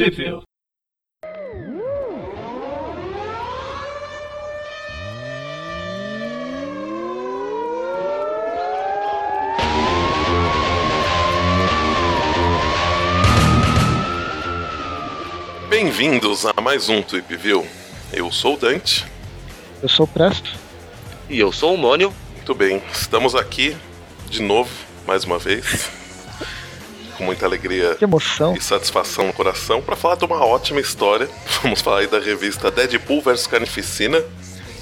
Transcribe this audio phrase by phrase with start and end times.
[0.00, 0.44] Sheffield.
[15.68, 17.66] Bem-vindos a mais um Tweep View.
[18.10, 19.04] Eu sou o Dante.
[19.82, 20.50] Eu sou o Presto.
[21.28, 22.10] E eu sou o Mônio.
[22.36, 23.76] Muito bem, estamos aqui
[24.30, 24.70] de novo,
[25.06, 25.90] mais uma vez,
[27.20, 28.54] com muita alegria Que emoção.
[28.56, 31.28] e satisfação no coração, para falar de uma ótima história.
[31.62, 34.24] Vamos falar aí da revista Deadpool vs Carnificina.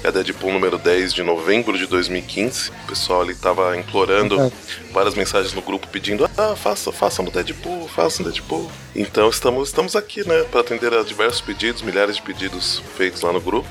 [0.01, 2.69] É a Deadpool número 10 de novembro de 2015.
[2.85, 4.53] O pessoal ali tava implorando Exato.
[4.93, 8.71] várias mensagens no grupo pedindo: ah, faça, faça no Deadpool, faça no Deadpool.
[8.95, 13.33] Então estamos, estamos aqui, né, para atender a diversos pedidos, milhares de pedidos feitos lá
[13.33, 13.67] no grupo.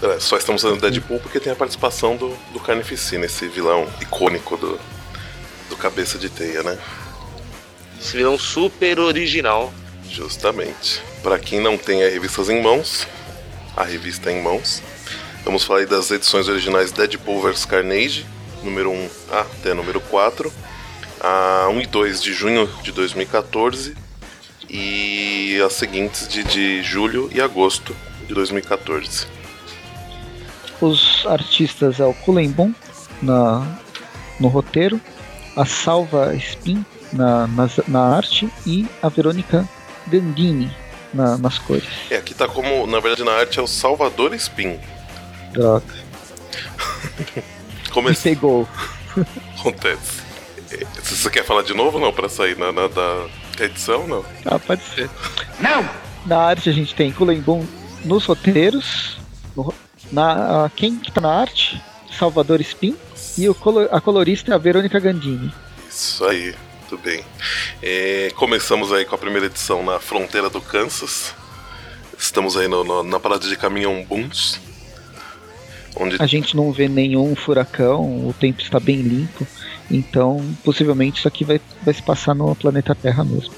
[0.00, 4.56] É, Só estamos fazendo Deadpool porque tem a participação do, do Carnificina, esse vilão icônico
[4.56, 4.78] do,
[5.68, 6.78] do Cabeça de Teia, né?
[8.00, 9.72] Esse vilão super original.
[10.08, 11.02] Justamente.
[11.22, 13.06] Para quem não tem a revistas em mãos,
[13.76, 14.82] a revista em mãos,
[15.44, 18.24] vamos falar aí das edições originais Deadpool vs Carnage,
[18.62, 20.52] número 1 até número 4,
[21.20, 23.96] a 1 e 2 de junho de 2014
[24.68, 27.94] e as seguintes de, de julho e agosto
[28.26, 29.26] de 2014.
[30.80, 32.72] Os artistas é o Kulenbon
[33.22, 33.78] na,
[34.38, 35.00] no roteiro,
[35.56, 36.84] a Salva Spin
[37.16, 39.66] na, nas- na arte e a Verônica
[40.06, 40.70] Gandini
[41.12, 41.84] na- nas cores.
[42.10, 44.78] É, aqui tá como, na verdade na arte é o Salvador Spin.
[45.52, 45.84] Droga.
[47.90, 48.68] Como Me esse pegou.
[49.58, 50.20] acontece?
[50.70, 53.26] É, Se você quer falar de novo não, pra sair na, na- da
[53.64, 54.24] edição, não?
[54.44, 55.08] Ah, pode ser.
[55.60, 55.88] Não!
[56.26, 57.64] Na arte a gente tem Kulenbon
[58.04, 59.16] nos roteiros,
[59.56, 59.72] no
[60.12, 61.80] na, quem que tá na arte?
[62.18, 62.96] Salvador Spin
[63.38, 63.56] e o
[63.92, 65.52] a colorista é a Verônica Gandini.
[65.88, 66.54] Isso aí,
[66.88, 67.24] tudo bem.
[67.82, 71.34] É, começamos aí com a primeira edição na fronteira do Kansas.
[72.18, 74.60] Estamos aí no- no- na parada de caminhão Boons.
[75.98, 79.46] Onde A gente não vê nenhum furacão, o tempo está bem limpo,
[79.90, 83.54] então possivelmente isso aqui vai, vai se passar no planeta Terra mesmo.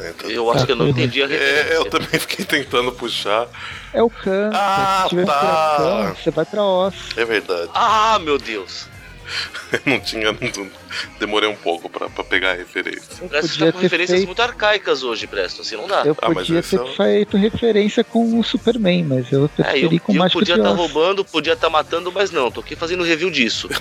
[0.00, 1.72] é, tá- Eu acho que eu não entendi a referência.
[1.72, 3.46] É, eu também fiquei tentando puxar.
[3.94, 5.76] É o Kansas, Ah, se tiver tá.
[5.78, 6.94] furacão, você vai pra Oz.
[7.16, 7.70] É verdade.
[7.72, 8.88] Ah, meu Deus.
[9.84, 10.32] não tinha.
[10.32, 10.70] não-
[11.18, 13.02] demorei um pouco pra, pra pegar a referência.
[13.20, 15.62] Eu Parece que tá com referências feito, muito arcaicas hoje, Presto.
[15.62, 16.02] Assim não dá.
[16.04, 19.98] eu Ah, podia ter é feito referência com o Superman, mas eu É, eu, preferi
[19.98, 20.76] com o Mágico podia estar Oz.
[20.76, 22.50] roubando, podia estar matando, mas não.
[22.50, 23.68] Tô aqui fazendo review disso.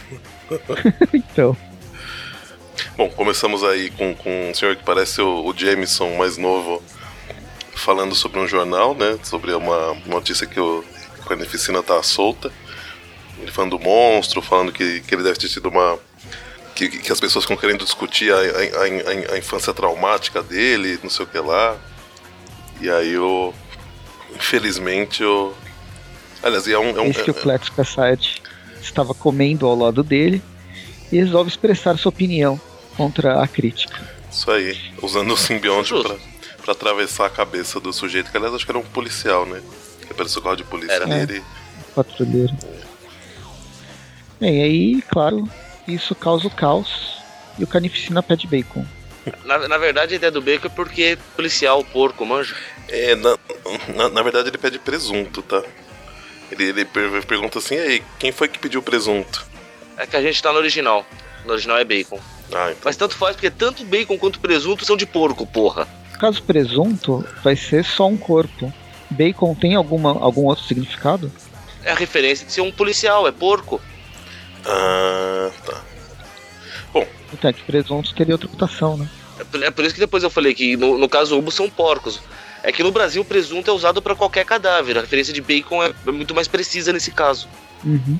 [1.13, 1.55] Então,
[2.97, 6.83] Bom, começamos aí com, com um senhor que parece o, o Jameson mais novo
[7.73, 9.17] falando sobre um jornal, né?
[9.23, 10.83] Sobre uma notícia que o
[11.15, 12.51] que a Carnificina tá solta.
[13.39, 15.97] Ele falando do monstro, falando que, que ele deve ter tido uma.
[16.73, 21.09] Que, que as pessoas ficam querendo discutir a, a, a- a infância traumática dele, não
[21.09, 21.77] sei o que lá.
[22.81, 23.53] E aí o.
[24.35, 25.53] Infelizmente o.
[26.43, 26.89] Aliás, e é um.
[26.97, 28.41] É um eis que o Flex Cassade
[28.81, 30.41] estava comendo ao lado dele
[31.11, 32.59] e resolve expressar sua opinião
[32.97, 34.01] contra a crítica.
[34.31, 36.15] Isso aí, usando o simbionte pra,
[36.61, 39.61] pra atravessar a cabeça do sujeito, que aliás acho que era um policial, né?
[40.05, 41.05] Que apareceu o carro de polícia Era.
[41.05, 41.41] nele.
[41.95, 42.53] patrulheiro.
[44.39, 45.49] Bem, aí, claro,
[45.87, 47.17] isso causa o caos
[47.57, 48.85] e o Carnificina pede bacon.
[49.43, 52.55] Na, na verdade, a ideia do Bacon é porque é policial, porco, manja.
[52.87, 53.35] É, na,
[53.95, 55.63] na, na verdade ele pede presunto, tá?
[56.51, 59.43] Ele, ele per- pergunta assim, e aí, quem foi que pediu presunto?
[59.97, 61.03] É que a gente tá no original.
[61.43, 62.19] No original é bacon.
[62.53, 62.81] Ah, então.
[62.85, 65.87] Mas tanto faz, porque tanto bacon quanto presunto são de porco, porra.
[66.13, 68.71] No caso presunto, vai ser só um corpo.
[69.09, 71.31] Bacon tem alguma, algum outro significado?
[71.83, 73.81] É a referência de ser um policial, é porco.
[74.65, 75.81] Ah, tá.
[77.33, 79.09] Então, é que presunto teria outra cotação, né?
[79.39, 81.69] É por- É por isso que depois eu falei que no, no caso Ubo são
[81.69, 82.21] porcos.
[82.63, 84.97] É que no Brasil o presunto é usado pra qualquer cadáver.
[84.97, 87.47] A referência de bacon é, é muito mais precisa nesse caso.
[87.83, 88.17] Uhum.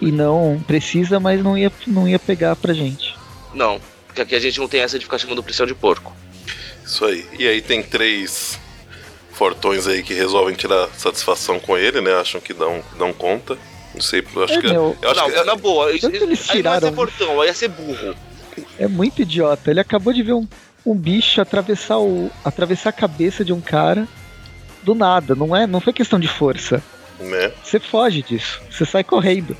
[0.00, 3.14] E não precisa, mas não ia, não ia pegar pra gente.
[3.54, 6.12] Não, porque aqui a gente não tem essa de ficar chamando o policial de porco.
[6.84, 7.24] Isso aí.
[7.38, 8.58] E aí tem três
[9.30, 12.12] fortões aí que resolvem tirar satisfação com ele, né?
[12.14, 13.56] Acham que dão, dão conta.
[13.94, 14.68] Não sei, eu acho É, que.
[14.68, 17.40] meu, Eu acho não, que na boa, isso, eles aí não ia ser tiraram- portão,
[17.40, 18.14] aí ia ser burro.
[18.78, 19.70] É muito idiota.
[19.70, 20.46] Ele acabou de ver um,
[20.84, 24.06] um bicho atravessar, o, atravessar a cabeça de um cara
[24.82, 25.34] do nada.
[25.34, 26.82] Não é, não foi questão de força.
[27.20, 27.52] né?
[27.64, 28.60] Você foge disso.
[28.70, 29.56] Você sai correndo.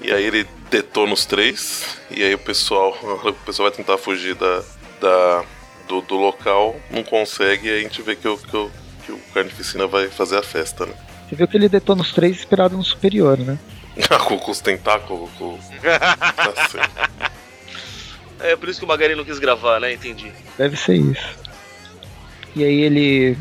[0.00, 4.34] E aí ele detona os três, e aí o pessoal, o pessoal vai tentar fugir
[4.34, 4.62] da,
[5.00, 5.44] da,
[5.88, 8.70] do, do local, não consegue, e aí a gente vê que o, que o,
[9.06, 10.94] que o Carnificina vai fazer a festa, né?
[11.32, 13.58] Você viu que ele detona os três esperado no superior, né?
[14.28, 15.58] com, com os tentáculos, com...
[15.80, 17.32] Tá certo.
[18.38, 19.94] É por isso que o Magari não quis gravar, né?
[19.94, 20.30] Entendi.
[20.58, 21.38] Deve ser isso.
[22.54, 23.38] E aí ele.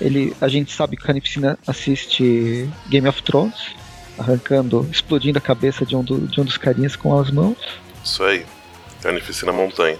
[0.00, 3.76] ele a gente sabe que o Carnificina assiste Game of Thrones,
[4.18, 7.58] arrancando, explodindo a cabeça de um, do, de um dos carinhas com as mãos.
[8.02, 8.44] Isso aí.
[9.02, 9.98] Carnificina Montanha.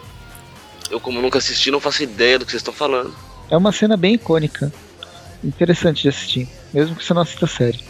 [0.90, 3.14] Eu, como nunca assisti, não faço ideia do que vocês estão falando.
[3.48, 4.72] É uma cena bem icônica.
[5.42, 7.80] Interessante de assistir, mesmo que você não assista a série.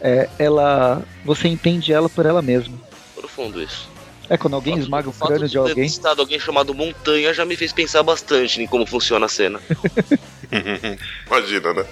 [0.00, 1.02] É, ela.
[1.24, 2.76] Você entende ela por ela mesma.
[3.14, 3.88] Profundo isso.
[4.28, 5.84] É quando alguém Fato- esmaga o fato crânio de alguém.
[5.84, 9.60] Estado alguém chamado Montanha já me fez pensar bastante em como funciona a cena.
[11.26, 11.84] Imagina, né?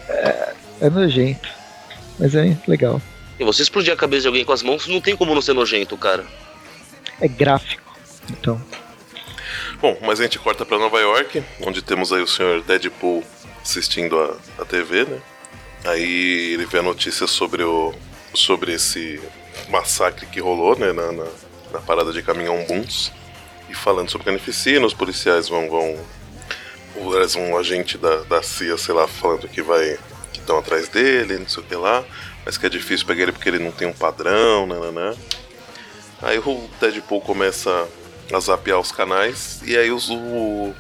[0.81, 1.49] É nojento.
[2.19, 3.01] Mas é legal.
[3.39, 5.53] E você explodir a cabeça de alguém com as mãos não tem como não ser
[5.55, 6.25] nojento, cara.
[7.21, 7.83] É gráfico.
[8.31, 8.61] Então.
[9.81, 13.23] Bom, mas a gente corta pra Nova York, onde temos aí o senhor Deadpool
[13.65, 15.21] assistindo a, a TV, né?
[15.85, 17.95] Aí ele vê a notícia sobre o
[18.35, 19.21] sobre esse
[19.69, 21.27] massacre que rolou, né, na, na,
[21.73, 23.13] na parada de caminhão Buns.
[23.69, 25.99] E falando sobre carnificina, os policiais vão vão
[27.37, 29.99] um agente da, da CIA, sei lá, falando que vai
[30.33, 32.05] que estão atrás dele, não sei o que lá,
[32.45, 35.17] mas que é difícil pegar ele porque ele não tem um padrão, né, né, né.
[36.23, 37.89] Aí o Deadpool começa
[38.33, 40.75] a zapear os canais e aí os, o,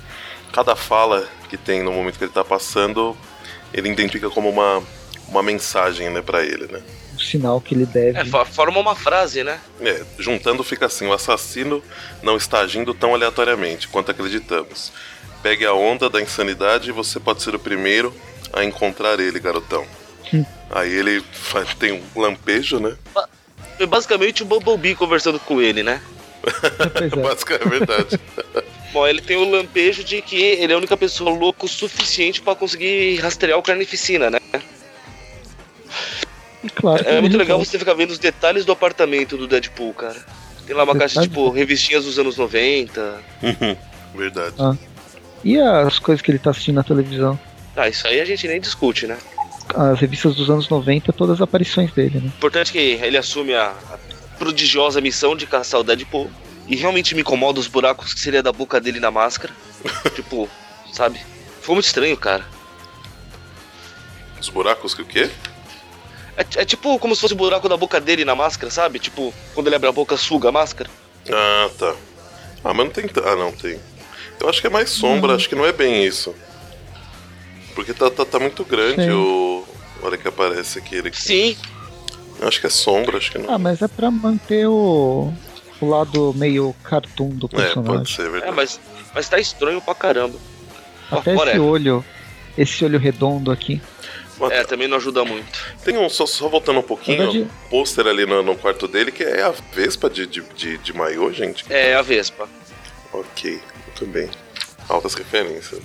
[0.52, 3.16] cada fala que tem no momento que ele tá passando,
[3.72, 4.82] ele identifica como uma,
[5.28, 6.82] uma mensagem, né, pra ele, né?
[7.14, 8.18] Um sinal que ele deve.
[8.18, 9.60] É, forma uma frase, né?
[9.80, 11.82] É, juntando fica assim, o assassino
[12.22, 14.92] não está agindo tão aleatoriamente quanto acreditamos.
[15.40, 18.12] Pegue a onda da insanidade e você pode ser o primeiro
[18.52, 19.86] a encontrar ele, garotão.
[20.32, 20.44] Hum.
[20.70, 22.96] Aí ele fa- tem um lampejo, né?
[23.78, 26.00] Foi basicamente o Bumblebee conversando com ele, né?
[26.98, 27.16] Pois é.
[27.16, 28.20] Basicamente é verdade.
[28.94, 32.40] Bom, ele tem o lampejo de que ele é a única pessoa louca o suficiente
[32.40, 34.38] pra conseguir rastrear o Carnificina, né?
[36.62, 37.66] E claro É ele muito legal resolve.
[37.70, 40.16] você ficar vendo os detalhes do apartamento do Deadpool, cara.
[40.64, 43.20] Tem lá uma caixa, tipo, revistinhas dos anos 90.
[44.14, 44.54] verdade.
[44.60, 44.76] Ah.
[45.42, 47.38] E as coisas que ele tá assistindo na televisão?
[47.76, 49.18] Ah, isso aí a gente nem discute, né?
[49.74, 52.28] As revistas dos anos 90, todas as aparições dele, né?
[52.28, 53.74] Importante que ele assume a
[54.38, 56.30] prodigiosa missão de caçar o Deadpool.
[56.66, 59.52] E realmente me incomoda os buracos que seria da boca dele na máscara.
[60.14, 60.48] tipo,
[60.92, 61.20] sabe?
[61.60, 62.44] Ficou muito estranho, cara.
[64.40, 65.30] Os buracos que o quê?
[66.36, 68.98] É, é tipo como se fosse o buraco da boca dele na máscara, sabe?
[68.98, 70.90] Tipo, quando ele abre a boca, suga a máscara.
[71.30, 71.94] Ah, tá.
[72.64, 73.10] Ah, mas não tem.
[73.24, 73.78] Ah, não, tem.
[74.40, 76.34] Eu acho que é mais sombra, acho que não é bem isso.
[77.74, 79.10] Porque tá, tá, tá muito grande Sim.
[79.10, 79.64] o.
[80.02, 80.96] Olha que aparece aqui.
[80.96, 81.12] Ele...
[81.14, 81.56] Sim,
[82.42, 83.54] Acho que é sombra, acho que não.
[83.54, 85.32] Ah, mas é pra manter o,
[85.80, 88.16] o lado meio cartoon do é, pode personagem.
[88.16, 88.52] ser, é é, verdade.
[88.56, 88.80] mas,
[89.14, 90.38] mas tá estranho pra caramba.
[91.10, 91.60] Até esse é.
[91.60, 92.04] olho,
[92.56, 93.80] esse olho redondo aqui.
[94.38, 95.46] Mas É, também não ajuda muito.
[95.84, 99.12] Tem um, só, só voltando um pouquinho, verdade- um pôster ali no, no quarto dele
[99.12, 101.64] que é a Vespa de, de, de, de maiô, gente.
[101.70, 102.48] É a Vespa.
[103.12, 104.28] Ok, muito bem.
[104.88, 105.80] Altas referências.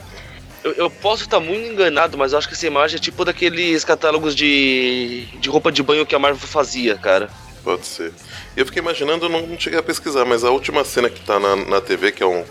[0.63, 3.86] Eu, eu posso estar muito enganado, mas eu acho que essa imagem é tipo daqueles
[3.86, 7.30] catálogos de, de roupa de banho que a Marvel fazia, cara.
[7.63, 8.11] Pode ser.
[8.56, 11.21] E eu fiquei imaginando, eu não, não cheguei a pesquisar, mas a última cena que
[11.21, 12.44] tá na, na TV, que é um.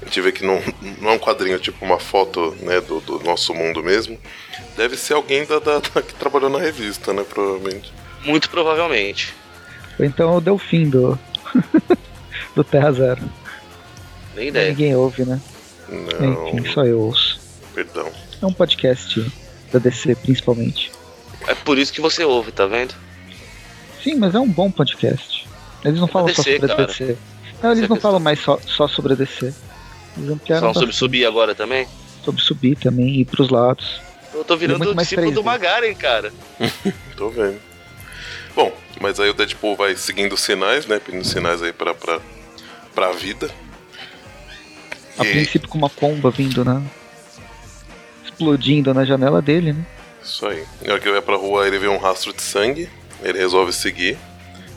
[0.00, 0.60] A gente vê que não,
[1.00, 4.18] não é um quadrinho, tipo uma foto né, do, do nosso mundo mesmo.
[4.76, 7.24] Deve ser alguém da, da- da- que trabalhou na revista, né?
[7.28, 7.92] Provavelmente.
[8.24, 9.34] Muito provavelmente.
[9.98, 11.18] Ou então é o Delfim do,
[12.54, 13.22] do Terra Zero.
[14.34, 14.68] Nem ideia.
[14.70, 15.40] Ninguém ouve, né?
[15.88, 17.38] Não, Enfim, só eu ouço.
[17.74, 18.10] perdão.
[18.42, 19.30] É um podcast
[19.72, 20.90] da DC, principalmente.
[21.46, 22.94] É por isso que você ouve, tá vendo?
[24.04, 25.48] Sim, mas é um bom podcast.
[25.84, 26.86] Eles não falam só DC, sobre a cara.
[26.88, 27.16] DC.
[27.62, 29.52] Não, eles Essa não falam mais só, só sobre a DC.
[30.16, 31.88] Eles ampliaram Falam sobre subir agora também.
[32.24, 34.00] sobre subir também ir pros lados.
[34.32, 35.44] Eu tô virando muito o mais discípulo do 3D.
[35.44, 36.32] Magaren, cara.
[37.16, 37.58] Tô vendo.
[38.54, 40.98] Bom, mas aí o Deadpool vai seguindo os sinais, né?
[40.98, 42.20] Pedindo sinais aí pra, pra,
[42.94, 43.50] pra vida.
[45.18, 46.82] A E- princípio com uma pomba vindo na.
[48.24, 49.84] explodindo na janela dele, né?
[50.22, 50.64] Isso aí.
[50.84, 52.88] Na hora que ele vai pra rua, ele vê um rastro de sangue.
[53.24, 54.18] Ele resolve seguir.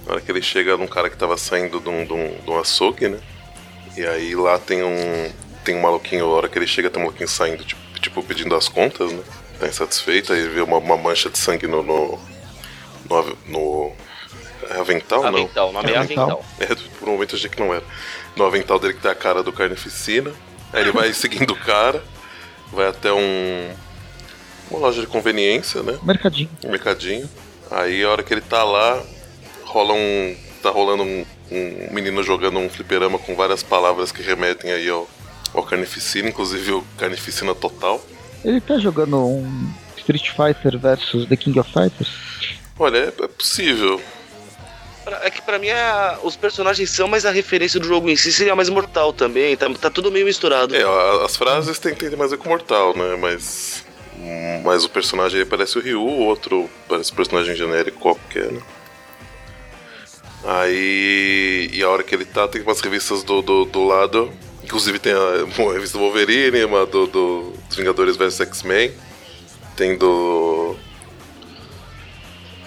[0.06, 2.50] Na hora que ele chega num cara que tava saindo de um, de um, de
[2.50, 3.20] um açougue, né?
[3.96, 5.32] E aí lá tem um.
[5.66, 8.56] Tem um maluquinho, a hora que ele chega, tem um maluquinho saindo, tipo, tipo pedindo
[8.56, 9.22] as contas, né?
[9.60, 11.84] Tá insatisfeito, aí vê uma, uma mancha de sangue no.
[11.84, 12.20] no.
[13.10, 13.92] no, no
[14.70, 15.30] é avental, não?
[15.30, 16.24] Avental, o nome é Avental.
[16.24, 16.46] Avental.
[16.60, 17.84] É, por um momento eu achei que não era.
[18.36, 20.32] No avental dele que tem a cara do Carnificina.
[20.72, 22.02] Aí ele vai seguindo o cara,
[22.72, 23.70] vai até um.
[24.70, 25.98] Uma loja de conveniência, né?
[26.04, 26.50] Mercadinho.
[26.64, 27.30] Um mercadinho.
[27.72, 29.02] Aí a hora que ele tá lá,
[29.66, 30.36] rola um.
[30.62, 35.08] tá rolando um, um menino jogando um fliperama com várias palavras que remetem aí ao,
[35.54, 38.02] ao Carnificina, inclusive o Carnificina Total.
[38.44, 42.10] Ele tá jogando um Street Fighter versus The King of Fighters.
[42.80, 44.02] Olha, é, é possível.
[45.24, 48.32] é que pra mim é- os personagens são, mas a referência do jogo em si
[48.32, 49.58] seria mais mortal também.
[49.58, 50.76] Tá, tá tudo meio misturado.
[50.76, 50.84] É,
[51.26, 53.18] as frases tem, tem mais a ver com mortal, né?
[53.20, 53.84] Mas.
[54.64, 58.62] Mas o personagem aí parece o Ryu, o outro parece um personagem genérico qualquer, né?
[60.44, 61.70] Aí.
[61.74, 64.32] E a hora que ele tá, tem umas revistas do, do, do lado.
[64.64, 68.92] Inclusive tem a, uma revista do Wolverine, uma do, do dos Vingadores vs X-Men.
[69.76, 70.76] Tem do.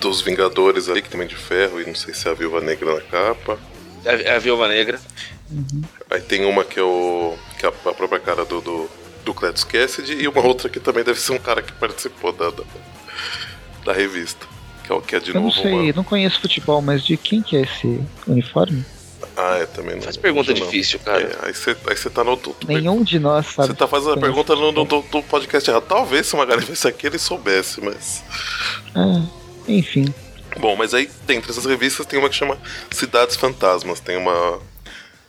[0.00, 2.60] Dos Vingadores ali, que também é de ferro, e não sei se é a Viúva
[2.60, 3.58] Negra na capa.
[4.04, 4.98] É, é a Viúva Negra.
[6.10, 7.36] Aí tem uma que é o.
[7.58, 8.90] que é a própria cara do, do,
[9.24, 12.50] do Cletus Cassidy e uma outra que também deve ser um cara que participou da,
[12.50, 12.62] da,
[13.84, 14.46] da revista.
[14.84, 15.92] Que é o que é de Eu não novo sei, uma.
[15.92, 18.84] não conheço futebol, mas de quem que é esse uniforme?
[19.36, 20.02] Ah, é também não.
[20.02, 20.60] Faz pergunta não.
[20.60, 21.22] difícil, cara.
[21.22, 22.36] É, aí você aí você tá no.
[22.36, 23.68] Tu, Nenhum de nós sabe.
[23.68, 25.84] Você tá fazendo a conhece pergunta no, no, do, do podcast errado.
[25.86, 28.22] Talvez se uma galera visse aqui ele soubesse, mas.
[28.94, 29.22] Ah,
[29.68, 30.12] enfim.
[30.58, 32.58] Bom, mas aí dentre essas revistas tem uma que chama
[32.90, 34.58] Cidades Fantasmas, tem uma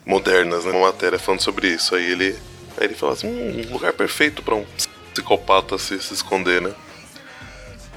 [0.05, 1.95] modernas, né, uma matéria falando sobre isso.
[1.95, 2.35] Aí ele,
[2.81, 4.65] aí ele fala assim, "Hum, um lugar perfeito pra um
[5.13, 6.73] psicopata se, se esconder, né?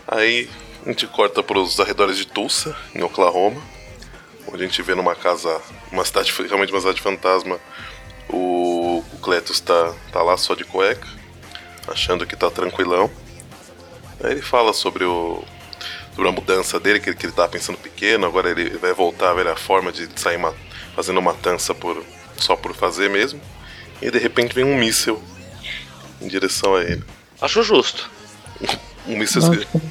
[0.07, 0.49] Aí
[0.85, 3.61] a gente corta pros arredores de Tulsa, em Oklahoma,
[4.47, 5.61] onde a gente vê numa casa,
[5.91, 7.59] uma cidade realmente uma cidade fantasma,
[8.29, 11.07] o, o Cletus tá, tá lá só de cueca,
[11.89, 13.11] achando que tá tranquilão.
[14.23, 15.43] Aí ele fala sobre o,
[16.15, 19.35] sobre a mudança dele, que, que ele tava pensando pequeno, agora ele vai voltar a
[19.35, 20.39] ver a forma de sair
[20.95, 22.05] fazendo matança por,
[22.37, 23.41] só por fazer mesmo.
[24.05, 25.21] E de repente vem um míssil
[26.21, 27.03] em direção a ele.
[27.41, 28.09] Acho justo.
[29.07, 29.83] Um míssil, Não, escri- tipo,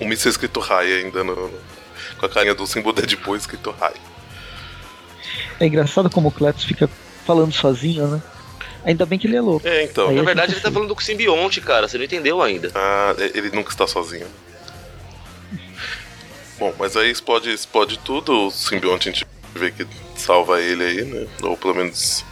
[0.00, 1.60] um míssil escrito Rai ainda no, no-
[2.20, 3.94] com a carinha do símbolo Deadpool escrito Rai.
[5.58, 6.88] é engraçado como o Cletus fica
[7.26, 8.22] falando sozinho, né?
[8.84, 9.66] Ainda bem que ele é louco.
[9.66, 10.08] É, então.
[10.10, 11.88] Aí Na verdade, ele tá falando com o simbionte, cara.
[11.88, 12.70] Você não entendeu ainda.
[12.72, 14.28] Ah, é- ele nunca está sozinho.
[16.58, 19.84] Bom, mas aí explode, explode tudo, o simbionte a gente vê que
[20.16, 21.26] salva ele aí, né?
[21.42, 22.24] Ou pelo menos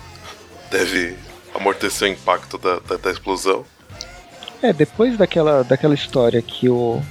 [0.71, 1.17] deve
[1.55, 3.65] amortecer o impacto da, da, da explosão.
[4.63, 7.03] É, depois daquela, daquela história que o,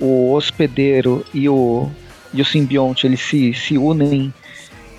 [0.00, 1.88] o hospedeiro e o,
[2.34, 4.32] e o simbionte eles se, se unem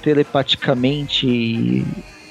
[0.02, 1.86] telepaticamente e,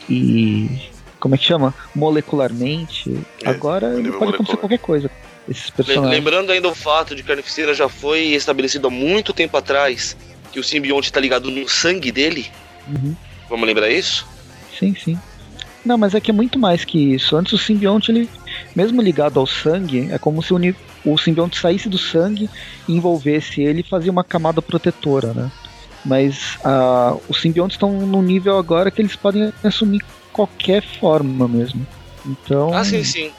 [0.09, 1.75] e- como é que chama?
[1.95, 3.19] Molecularmente.
[3.43, 4.57] É, Agora pode acontecer molecular.
[4.59, 5.11] qualquer coisa.
[5.49, 6.11] Esses personagens.
[6.11, 10.17] Lembrando ainda o fato de que a Carnificina já foi estabelecido há muito tempo atrás
[10.53, 12.47] que o simbionte tá ligado no sangue dele.
[12.89, 13.15] Uhum.
[13.49, 14.27] Vamos lembrar isso?
[14.79, 15.19] Sim, sim.
[15.87, 17.37] Não, mas é que é muito mais que isso.
[17.37, 18.29] Antes o simbionte, ele,
[18.75, 20.59] mesmo ligado ao sangue, é como se o,
[21.05, 22.51] o simbionte saísse do sangue
[22.89, 25.49] e envolvesse ele e fazia uma camada protetora, né?
[26.05, 31.87] Mas ah, os simbiontes estão no nível agora que eles podem assumir qualquer forma mesmo.
[32.27, 32.75] Então.
[32.75, 33.31] Ah, sim, sim.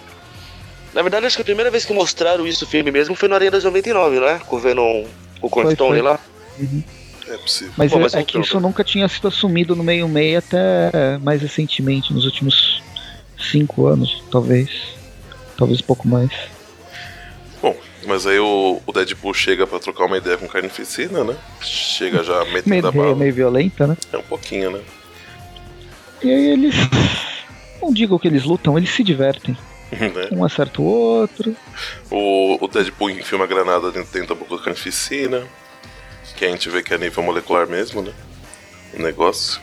[0.94, 3.36] Na verdade, acho que a primeira vez que mostraram isso no filme mesmo foi no
[3.36, 4.40] Arenas 99, né?
[4.48, 5.04] Com o Venom,
[5.42, 6.02] o foi.
[6.02, 6.18] lá.
[6.58, 6.82] Uhum.
[7.30, 7.74] É possível.
[7.78, 11.18] Mas, Pô, é, mas é não que isso nunca tinha sido assumido no meio-meio até
[11.22, 12.82] mais recentemente, nos últimos
[13.38, 14.70] cinco anos, talvez.
[15.58, 16.32] Talvez um pouco mais.
[17.62, 21.36] Bom, mas aí o, o Deadpool chega pra trocar uma ideia com Carnificina, né?
[21.62, 23.16] Chega já Meio, metendo a bala.
[23.16, 23.98] meio violenta, né?
[24.14, 24.82] É um pouquinho, né?
[26.24, 26.76] E aí eles.
[27.82, 29.58] Não digo que eles lutam, eles se divertem.
[29.90, 30.28] Né?
[30.34, 31.56] Um acerta o outro.
[32.12, 35.48] O, o Deadpool enfia uma granada dentro, dentro da boca da Carnificina.
[36.38, 38.14] Que a gente vê que é nível molecular mesmo, né?
[38.98, 39.60] O negócio.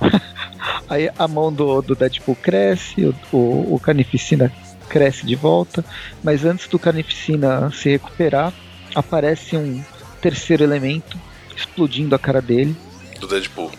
[0.88, 4.52] Aí a mão do, do Deadpool cresce, o, o, o Carnificina
[4.88, 5.84] cresce de volta.
[6.22, 8.52] Mas antes do Carnificina se recuperar,
[8.94, 9.82] aparece um
[10.20, 11.18] terceiro elemento
[11.56, 12.76] explodindo a cara dele,
[13.18, 13.72] Do Deadpool.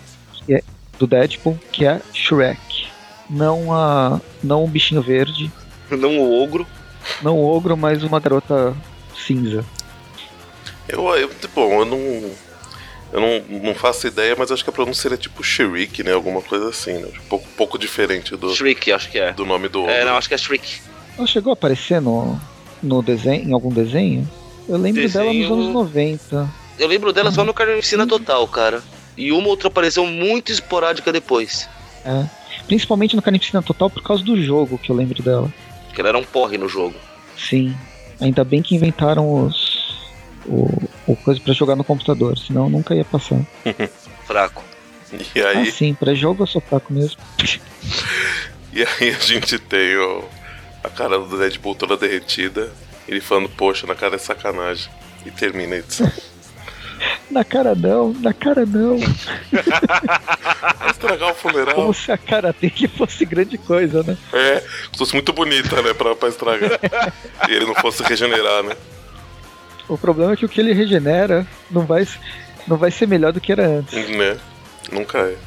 [0.97, 2.87] do Deadpool, que é Shrek.
[3.29, 5.51] Não, a, não um bichinho verde,
[5.91, 6.65] Não o ogro.
[7.21, 8.75] não o ogro, mas uma garota
[9.15, 9.63] cinza.
[10.87, 12.31] Eu, eu, bom, eu não.
[13.11, 16.11] Eu não, não faço ideia, mas acho que a pronúncia seria tipo Shriek, né?
[16.11, 17.07] Alguma coisa assim, né?
[17.07, 19.31] Um pouco, pouco diferente do, Shriek, acho que é.
[19.31, 20.81] do nome do É, não, acho que é Shriek.
[21.17, 22.37] Ela chegou a aparecer no,
[22.83, 24.29] no desenho, em algum desenho?
[24.67, 26.49] Eu lembro dela nos Desenho- anos 90.
[26.77, 28.83] Eu lembro dela só no Carnificina Total, cara.
[29.15, 31.67] E uma outra apareceu muito esporádica depois.
[32.05, 32.25] É.
[32.67, 35.51] Principalmente no Carnificina Total por causa do jogo que eu lembro dela.
[35.93, 36.95] Que ela era um porre no jogo.
[37.37, 37.73] Sim.
[38.19, 39.66] Ainda bem que inventaram os.
[40.47, 43.39] O, o coisa pra jogar no computador, senão nunca ia passar.
[44.25, 44.63] Fraco.
[45.35, 47.17] E Ah, aí, sim, pra jogo eu sou fraco mesmo.
[48.73, 50.23] e aí a gente tem o,
[50.83, 52.71] a cara do Deadpool toda derretida.
[53.07, 54.89] Ele falando, poxa, na cara é sacanagem.
[55.25, 56.11] E termina a edição.
[57.29, 58.97] Na cara não, na cara não.
[58.97, 61.75] Vai estragar o funeral.
[61.75, 64.17] Como se a cara dele fosse grande coisa, né?
[64.33, 65.93] É, se fosse muito bonita, né?
[65.93, 66.79] Pra, pra estragar.
[67.47, 68.75] e ele não fosse regenerar, né?
[69.87, 72.07] O problema é que o que ele regenera não vai.
[72.67, 73.93] Não vai ser melhor do que era antes.
[74.09, 74.37] Né?
[74.91, 75.37] Nunca é.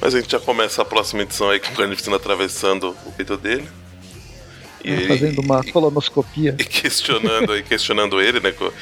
[0.00, 3.36] Mas a gente já começa a próxima edição aí com o Carnificina atravessando o peito
[3.36, 3.68] dele.
[4.82, 6.56] E ele, fazendo uma colonoscopia.
[6.58, 8.50] E questionando, e questionando ele, né?
[8.50, 8.72] Tipo,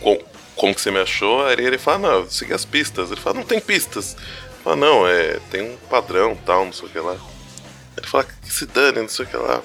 [0.00, 0.20] como,
[0.56, 1.44] como que você me achou?
[1.44, 3.10] Aí ele fala, não, segui as pistas.
[3.10, 4.14] Ele fala, não tem pistas.
[4.14, 7.16] Ele fala, não, é, tem um padrão, tal, não sei o que lá.
[7.98, 9.62] Ele fala, que se dane, não sei o que lá.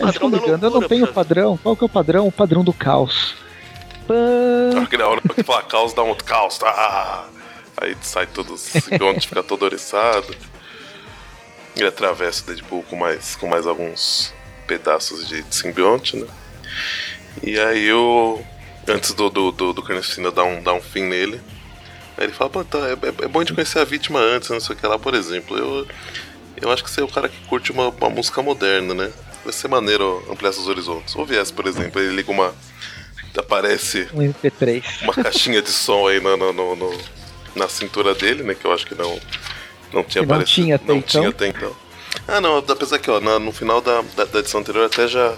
[0.00, 1.58] Eles ficam ligando, eu não tenho padrão.
[1.58, 2.26] Qual que é o padrão?
[2.26, 3.34] O padrão do caos.
[4.06, 4.16] Pã...
[4.98, 6.58] Na hora que fala caos, dá um outro caos.
[6.58, 7.28] Tá?
[7.76, 10.34] Aí sai todo simbionte, fica todo oriçado.
[11.76, 14.32] Ele atravessa o Deadpool com mais, com mais alguns
[14.66, 16.26] pedaços de, de simbionte, né?
[17.42, 18.40] E aí o.
[18.88, 21.40] Antes do, do, do, do Carnificina dar um, dar um fim nele,
[22.16, 24.74] aí ele fala, pô, tá, é, é, bom de conhecer a vítima antes, não sei
[24.74, 25.56] o que lá, por exemplo.
[25.56, 25.86] Eu,
[26.60, 29.12] eu acho que você é o cara que curte uma, uma música moderna, né?
[29.44, 31.14] Vai ser maneiro ampliar seus horizontes.
[31.16, 32.54] Ou viesse, por exemplo, ele liga uma.
[33.36, 35.02] Aparece um MP3.
[35.02, 36.98] uma caixinha de som aí no, no, no, no,
[37.54, 38.54] na cintura dele, né?
[38.54, 39.20] Que eu acho que não,
[39.92, 40.36] não tinha que aparecido.
[40.36, 41.20] Não tinha até não então.
[41.20, 41.76] Tinha até então.
[42.26, 45.34] Ah, não, apesar que ó, no final da, da, da, edição anterior até já,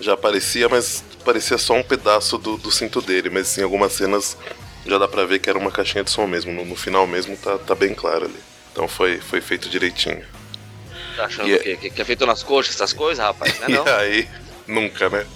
[0.00, 3.30] já aparecia, mas parecia só um pedaço do, do cinto dele.
[3.30, 4.36] Mas em algumas cenas
[4.84, 6.52] já dá pra ver que era uma caixinha de som mesmo.
[6.52, 8.40] No, no final mesmo tá, tá bem claro ali.
[8.72, 10.24] Então foi, foi feito direitinho.
[11.18, 13.58] Tá achando e, que, que é feito nas coxas, essas coisas, rapaz?
[13.58, 13.84] Não é, não?
[13.84, 14.28] E aí,
[14.68, 15.26] nunca, né?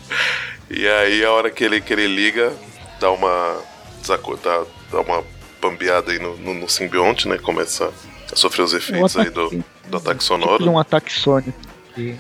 [0.71, 2.53] E aí, a hora que ele, que ele liga,
[3.01, 3.61] dá uma.
[4.07, 5.25] Dá, dá uma
[5.61, 7.37] bambeada aí no, no, no simbionte, né?
[7.37, 7.93] Começa
[8.33, 10.71] a sofrer os efeitos aí do, do ataque sonoro.
[10.71, 11.59] um ataque sônico.
[11.99, 12.15] E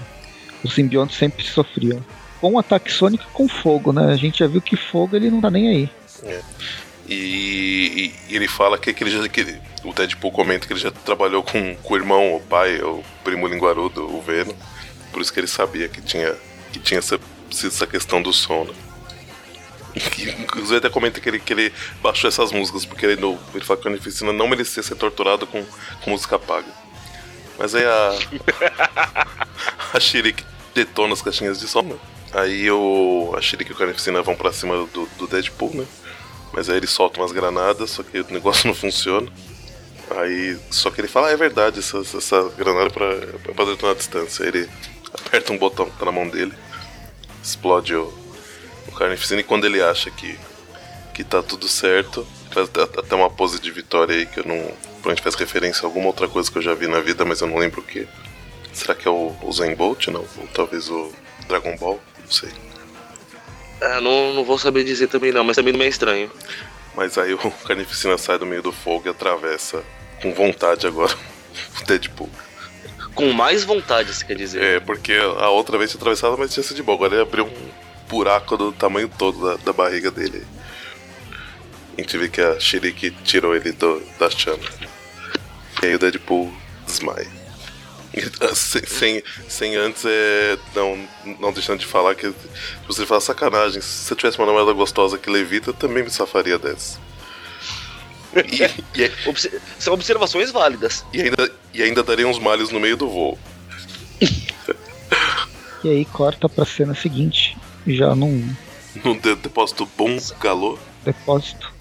[0.64, 2.04] os simbiontes sempre sofriam.
[2.40, 4.12] Com um ataque sônico com fogo, né?
[4.12, 5.90] A gente já viu que fogo ele não tá nem aí.
[6.24, 6.40] É.
[7.08, 9.28] E, e, ele fala que, que ele já.
[9.28, 13.02] Que o Deadpool comenta que ele já trabalhou com, com o irmão, o pai, o
[13.24, 14.54] primo linguarudo, o Venom.
[15.12, 16.34] Por isso que ele sabia que tinha,
[16.72, 17.18] que tinha essa,
[17.50, 18.74] essa questão do som, né?
[20.38, 21.72] Inclusive até comenta que ele, que ele
[22.02, 25.46] baixou essas músicas, porque ele, no, ele fala que a Unificina não merecia ser torturado
[25.46, 25.62] com,
[26.02, 26.68] com música paga.
[27.58, 28.18] Mas aí a.
[29.92, 31.96] a Shirik detona as caixinhas de som, né?
[32.32, 35.86] Aí o, a Shirik e o Carnificina vão pra cima do, do Deadpool, né?
[36.52, 39.30] Mas aí ele solta umas granadas, só que o negócio não funciona.
[40.20, 43.64] Aí, só que ele fala, ah, é verdade, essa, essa granada é pra, é pra
[43.64, 44.44] detonar a distância.
[44.44, 44.68] Aí ele
[45.12, 46.52] aperta um botão que tá na mão dele,
[47.42, 48.12] explode o,
[48.88, 50.38] o carnificina e quando ele acha que,
[51.14, 54.72] que tá tudo certo, faz até uma pose de vitória aí que eu não.
[55.02, 57.48] Provavelmente faz referência a alguma outra coisa que eu já vi na vida, mas eu
[57.48, 58.06] não lembro o que.
[58.72, 60.06] Será que é o, o Zen Bolt?
[60.08, 60.20] Não.
[60.20, 61.12] Ou talvez o
[61.48, 62.00] Dragon Ball?
[62.20, 62.50] Não sei.
[63.80, 66.30] Ah, não, não vou saber dizer também não, mas também não é estranho.
[66.94, 69.82] Mas aí o Carnificina sai do meio do fogo e atravessa
[70.22, 71.12] com vontade agora
[71.82, 72.30] o Deadpool.
[73.14, 74.62] Com mais vontade, você quer dizer?
[74.62, 76.96] É, porque a outra vez tinha atravessado, mas tinha sido de boa.
[76.96, 77.70] Agora ele abriu um
[78.08, 80.46] buraco do tamanho todo da, da barriga dele.
[81.96, 84.64] A gente vê que a Shiriki tirou ele do, da chama.
[85.82, 86.50] E aí o Deadpool
[86.86, 87.28] desmaia.
[88.54, 90.58] sem, sem, sem, antes é.
[90.74, 91.08] Não,
[91.38, 92.32] não deixando de falar que
[92.86, 93.82] você fala sacanagem.
[93.82, 96.98] Se eu tivesse uma namorada gostosa que levita, eu também me safaria dessa.
[98.50, 98.64] E,
[99.00, 99.12] e,
[99.78, 101.04] São observações válidas.
[101.12, 103.38] E ainda, e ainda daria uns malhos no meio do voo.
[105.84, 108.54] e aí corta pra cena seguinte, já num.
[109.02, 110.78] Num depósito Bungalô.
[111.02, 111.72] Depósito.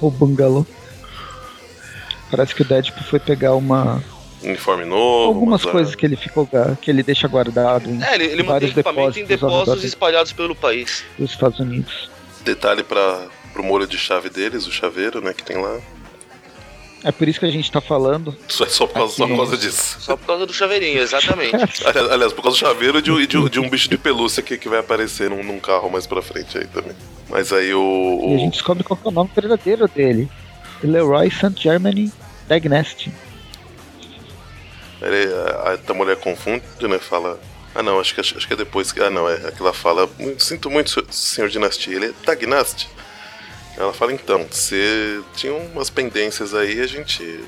[0.00, 0.64] O Bungalô.
[2.30, 4.02] Parece que o Deadpool foi pegar uma
[4.42, 5.28] uniforme novo.
[5.28, 6.48] Algumas coisas que ele ficou
[6.80, 11.04] que ele deixa guardado em é, ele, ele vários depósitos, em depósitos espalhados pelo país.
[11.18, 12.10] Dos Estados Unidos.
[12.44, 15.80] Detalhe para pro molho de chave deles, o chaveiro, né, que tem lá.
[17.02, 18.36] É por isso que a gente tá falando.
[18.48, 19.96] Só, é só, por, causa, só por causa disso.
[20.00, 21.54] Só por causa do chaveirinho, exatamente.
[22.10, 24.68] Aliás, por causa do chaveiro e de, de, de, um bicho de pelúcia que, que
[24.68, 26.96] vai aparecer num, num, carro mais pra frente aí também.
[27.30, 28.32] Mas aí o, o.
[28.32, 30.28] E a gente descobre qual é o nome verdadeiro dele.
[30.82, 31.54] Leroy St.
[31.56, 32.12] Germany
[32.48, 33.08] Dagnest.
[35.00, 35.32] Ele,
[35.64, 36.98] a, a mulher confunde, né?
[36.98, 37.38] Fala.
[37.74, 39.00] Ah não, acho que, acho que é depois que.
[39.00, 40.08] Ah não, é aquela fala.
[40.38, 41.94] Sinto muito, senhor Dinastia.
[41.94, 42.88] Ele é Dagnast.
[43.76, 47.40] Ela fala, então, você tinha umas pendências aí, a gente.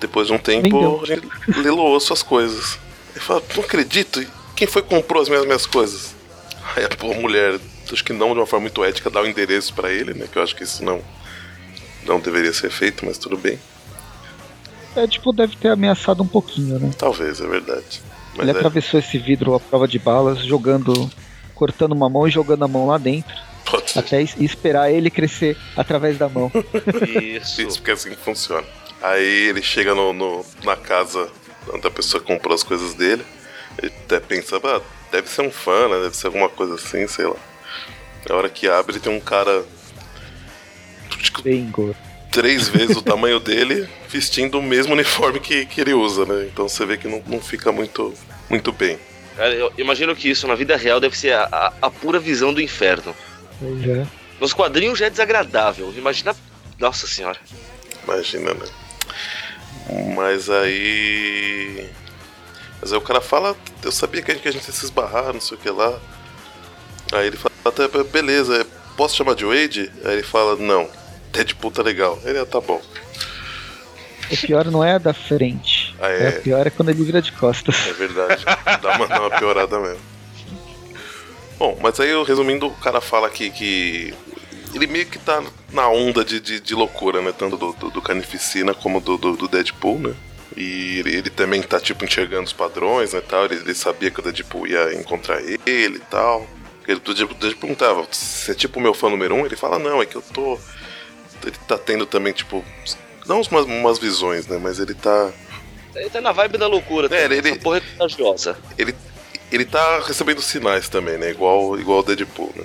[0.00, 1.26] Depois de um tempo, a gente
[1.60, 2.78] leloou suas coisas.
[3.14, 6.14] Ele fala, não acredito, quem foi que comprou as minhas, minhas coisas?
[6.76, 7.58] Aí a mulher,
[7.92, 10.26] acho que não de uma forma muito ética, dá o um endereço para ele, né?
[10.30, 11.00] Que eu acho que isso não,
[12.06, 13.58] não deveria ser feito, mas tudo bem.
[14.96, 16.90] É, tipo, deve ter ameaçado um pouquinho, né?
[16.96, 18.00] Talvez, é verdade.
[18.36, 18.60] Mas ele é...
[18.60, 21.10] atravessou esse vidro à prova de balas, jogando.
[21.54, 23.34] cortando uma mão e jogando a mão lá dentro.
[23.64, 26.50] Pode até esperar ele crescer através da mão.
[27.20, 27.62] Isso.
[27.62, 28.66] Isso, porque é assim que funciona.
[29.02, 31.28] Aí ele chega no, no, na casa
[31.72, 33.24] onde a pessoa comprou as coisas dele.
[33.82, 36.00] Ele até pensa, ah, deve ser um fã, né?
[36.02, 37.36] Deve ser alguma coisa assim, sei lá.
[38.28, 39.64] Na hora que abre, tem um cara
[41.18, 41.96] tipo, Bem gordo.
[42.30, 46.48] três vezes o tamanho dele, vestindo o mesmo uniforme que, que ele usa, né?
[46.52, 48.14] Então você vê que não, não fica muito,
[48.48, 48.98] muito bem.
[49.36, 52.54] Cara, eu imagino que isso na vida real deve ser a, a- a pura visão
[52.54, 53.14] do inferno.
[53.58, 54.06] Pois é.
[54.40, 55.92] Nos quadrinhos já é desagradável.
[55.96, 56.34] Imagina.
[56.78, 57.38] Nossa senhora.
[58.04, 58.66] Imagina, né?
[60.14, 61.88] Mas aí.
[62.80, 64.84] Mas aí o cara fala, eu sabia que a gente, que a gente ia se
[64.84, 65.98] esbarrar, não sei o que lá.
[67.12, 69.90] Aí ele fala, até beleza, posso chamar de Wade?
[70.04, 70.88] Aí ele fala, não,
[71.32, 72.18] Deadpool tá legal.
[72.24, 72.82] Ele, ah, tá bom.
[74.30, 75.94] O pior não é a da frente.
[76.00, 76.24] Ah, é.
[76.24, 76.28] é.
[76.30, 77.86] O pior é quando ele vira de costas.
[77.86, 78.44] É verdade.
[78.82, 80.13] Dá uma, dá uma piorada mesmo.
[81.58, 84.12] Bom, mas aí, eu, resumindo, o cara fala que, que
[84.74, 87.32] ele meio que tá na onda de, de, de loucura, né?
[87.36, 90.14] Tanto do, do, do Carnificina como do, do, do Deadpool, né?
[90.56, 93.44] E ele, ele também tá, tipo, enxergando os padrões, né, tal.
[93.46, 96.46] Ele, ele sabia que o Deadpool ia encontrar ele e tal.
[96.86, 99.46] Ele, o Deadpool perguntava, você é tipo o meu fã número um?
[99.46, 100.58] Ele fala, não, é que eu tô...
[101.42, 102.64] Ele tá tendo também, tipo...
[103.26, 104.58] Não umas, umas visões, né?
[104.62, 105.32] Mas ele tá...
[105.94, 107.06] Ele tá na vibe da loucura.
[107.06, 107.38] É, também.
[107.38, 108.56] ele- Essa porra é contagiosa.
[108.76, 108.94] ele,
[109.52, 111.30] ele tá recebendo sinais também, né?
[111.30, 112.64] Igual, igual o Deadpool, né?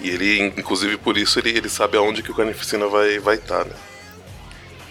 [0.00, 3.64] E ele, inclusive por isso, ele, ele sabe aonde que o Carnificina vai vai estar,
[3.64, 3.72] né?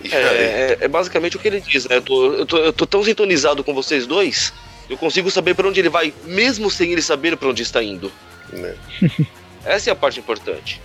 [0.03, 1.95] E É, aí, é- é basicamente o que ele diz, né?
[1.97, 4.53] Eu tô, eu, tô, eu tô tão sintonizado com vocês dois,
[4.89, 8.11] eu consigo saber pra onde ele vai, mesmo sem ele saber pra onde está indo.
[8.51, 8.75] né?
[9.65, 10.81] Essa é a parte importante.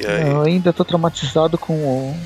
[0.00, 2.20] E aí, Eu ainda tô traumatizado com o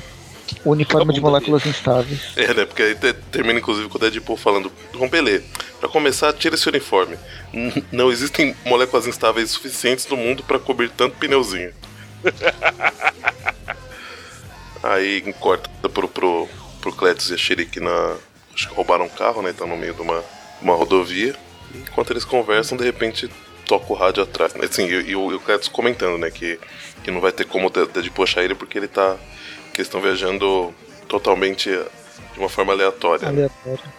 [0.65, 2.19] uniforme de moléculas instáveis.
[2.35, 2.65] é, né?
[2.65, 5.41] Porque aí te- termina, inclusive, com o Deadpool falando: Rompelê,
[5.79, 7.17] pra começar, tira esse uniforme.
[7.91, 11.73] Não existem moléculas instáveis suficientes no mundo pra cobrir tanto pneuzinho.
[14.83, 16.47] aí corta pro, pro,
[16.81, 18.15] pro Cletus e a Sherick na.
[18.53, 19.53] Acho que roubaram um carro, né?
[19.53, 20.23] Tá no meio de uma,
[20.61, 21.33] uma rodovia.
[21.73, 23.29] E enquanto eles conversam, de repente
[23.65, 24.53] toca o rádio atrás.
[24.55, 26.29] Assim, e, e o, e o Cletus comentando, né?
[26.29, 26.59] Que,
[27.03, 29.15] que não vai ter como Deadpool achar ele porque ele tá.
[29.73, 30.73] Que eles estão viajando
[31.07, 33.31] totalmente de uma forma aleatória.
[33.31, 33.49] né?
[33.65, 33.91] Aleatório.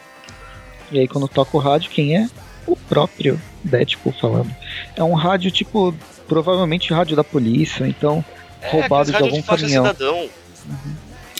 [0.90, 2.28] E aí quando toca o rádio, quem é?
[2.66, 4.54] O próprio Deadpool falando.
[4.96, 5.94] É um rádio tipo,
[6.28, 8.24] provavelmente rádio da polícia, então
[8.60, 9.86] É, roubado de algum faixa caminhão.
[9.86, 10.28] cidadão.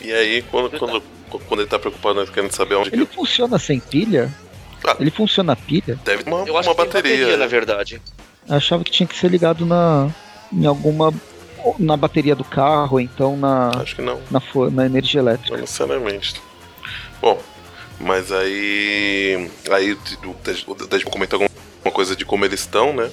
[0.03, 1.01] E aí, quando, quando,
[1.47, 4.29] quando ele tá preocupado, né, querendo saber onde Ele que funciona sem pilha?
[4.85, 4.97] Ah.
[4.99, 5.97] Ele funciona a pilha?
[6.03, 7.37] deve ter uma, Eu acho uma que tem bateria.
[7.37, 8.01] na verdade.
[8.49, 10.09] Eu achava que tinha que ser ligado na
[10.51, 11.13] em alguma
[11.79, 15.57] na bateria do carro, então na Acho que não, na, na energia não elétrica.
[15.57, 16.41] necessariamente.
[17.21, 17.41] Bom,
[17.99, 19.49] mas aí.
[19.71, 19.97] Aí o
[20.87, 21.49] Deadpool comenta alguma
[21.93, 23.09] coisa de como eles estão, né?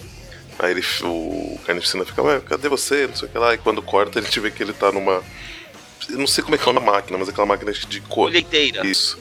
[0.59, 3.07] Aí ele, o Carnificina fica, ué, cadê você?
[3.07, 3.55] Não sei o que lá.
[3.55, 5.23] E quando corta, a gente vê que ele tá numa.
[6.09, 8.27] Eu não sei como é que é uma máquina, mas aquela máquina de cor.
[8.27, 8.87] Colheiteira.
[8.87, 9.19] Isso.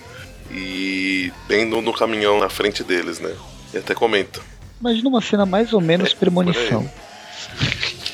[0.52, 3.34] E bem no, no caminhão na frente deles, né?
[3.74, 4.42] E até comenta.
[4.82, 6.90] Imagina uma cena mais ou menos É, premonição.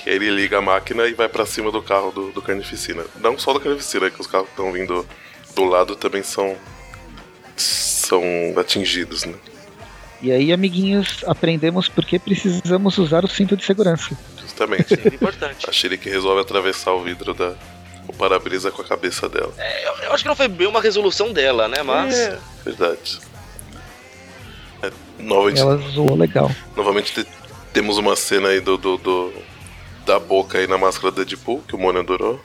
[0.05, 3.03] Ele liga a máquina e vai pra cima do carro do, do Carnificina.
[3.19, 5.05] Não só do Carnificina, que os carros que estão vindo
[5.55, 6.55] do lado também são
[7.57, 8.21] são
[8.57, 9.33] atingidos, né?
[10.21, 14.17] E aí, amiguinhos, aprendemos por que precisamos usar o cinto de segurança.
[14.41, 14.93] Justamente.
[14.93, 15.65] É importante.
[15.69, 17.53] a Shiriki resolve atravessar o vidro da
[18.07, 19.51] o para-brisa com a cabeça dela.
[19.57, 21.81] É, eu, eu acho que não foi bem uma resolução dela, né?
[21.83, 22.15] Mas.
[22.15, 23.19] É, verdade.
[24.83, 26.51] É, novamente, Ela zoou legal.
[26.75, 27.27] novamente te-
[27.73, 29.33] temos uma cena aí do, do, do-
[30.05, 32.39] da boca aí na máscara do Deadpool, que o Mônio adorou.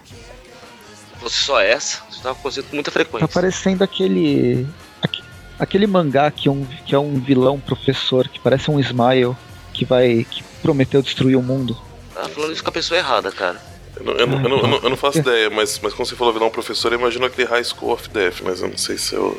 [1.14, 3.29] Se fosse só essa, isso tava acontecendo com muita Tá frequência.
[3.29, 4.66] parecendo aquele.
[5.03, 5.23] aque-
[5.59, 9.37] Aquele mangá que, é um, que é um vilão professor, que parece um Smile,
[9.75, 10.25] que vai.
[10.29, 11.77] que prometeu destruir o mundo.
[12.14, 13.61] Tá falando isso com a pessoa errada, cara.
[13.96, 16.09] Eu não, eu não- eu não- eu não- eu não faço ideia, mas, mas quando
[16.09, 18.96] você falou vilão professor, eu imagino aquele High School of Death, mas eu não sei
[18.96, 19.38] se eu.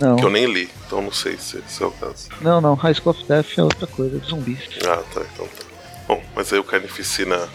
[0.00, 2.28] Não, que eu nem li, então não sei se, se é o caso.
[2.40, 2.74] não, não.
[2.74, 4.58] High School of Death é outra coisa, de zumbis.
[4.86, 5.64] Ah, tá, então tá.
[6.08, 7.46] Bom, mas aí o Carnificina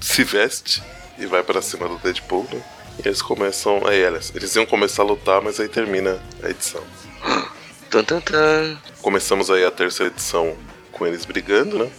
[0.00, 0.80] se veste
[1.18, 2.62] e vai pra cima do Deadpool, né?
[3.04, 3.84] E eles começam.
[3.84, 6.84] Aí eles, eles iam começar a lutar, mas aí termina a edição.
[7.90, 8.78] Tan, tan, tan.
[9.02, 10.56] Começamos aí a terceira edição
[10.92, 11.90] com eles brigando, né?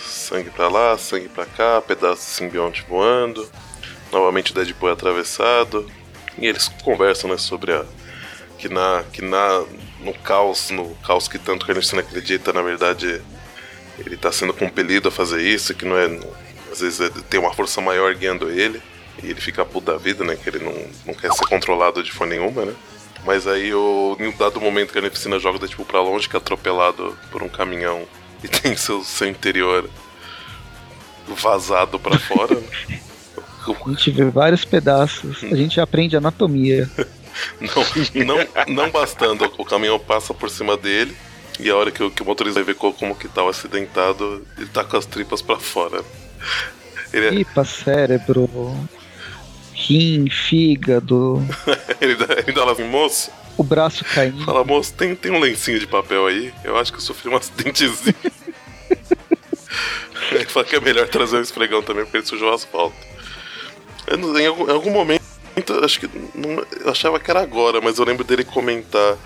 [0.00, 3.50] Sangue pra lá, sangue pra cá, pedaço de simbionte voando.
[4.12, 5.90] Novamente o Deadpool é atravessado.
[6.38, 7.84] E eles conversam, né, sobre a.
[8.58, 9.04] Que na.
[9.12, 9.64] Que na.
[10.00, 13.20] No caos, no caos que tanto o Carnificina acredita, na verdade,
[13.98, 16.06] ele tá sendo compelido a fazer isso, que não é.
[16.70, 18.80] Às vezes é- tem uma força maior guiando ele.
[19.22, 20.36] E ele fica puto da vida, né?
[20.36, 20.74] Que ele não,
[21.06, 22.74] não quer ser controlado de forma nenhuma, né?
[23.24, 26.28] Mas aí, o, em um dado momento que a Carnificina joga o Deadpool pra longe,
[26.28, 28.04] que é atropelado por um caminhão
[28.42, 29.88] e tem seu, seu interior
[31.28, 32.68] vazado pra fora, né?
[33.64, 36.90] A gente vê vários pedaços, a gente aprende anatomia.
[37.60, 41.16] Não, não, não bastando, o caminhão passa por cima dele
[41.60, 43.48] e a hora que o, que o motorista vai ver co- como que tá o
[43.48, 46.02] acidentado, ele tá com as tripas pra fora.
[47.12, 48.48] Ele é- Pipa, cérebro,
[49.74, 51.44] rim, fígado,
[52.00, 54.44] ele dá, ele dá lá assim, moço, o braço caindo.
[54.44, 56.52] fala, moço, tem, tem um lencinho de papel aí?
[56.64, 58.14] Eu acho que eu sofri um acidentezinho.
[60.32, 62.96] ele fala que é melhor trazer um esfregão também, porque ele sujou o asfalto.
[64.06, 65.22] Eu não- em, algum, em algum momento,
[65.84, 66.08] acho que.
[66.34, 69.16] não- eu achava que era agora, mas eu lembro dele comentar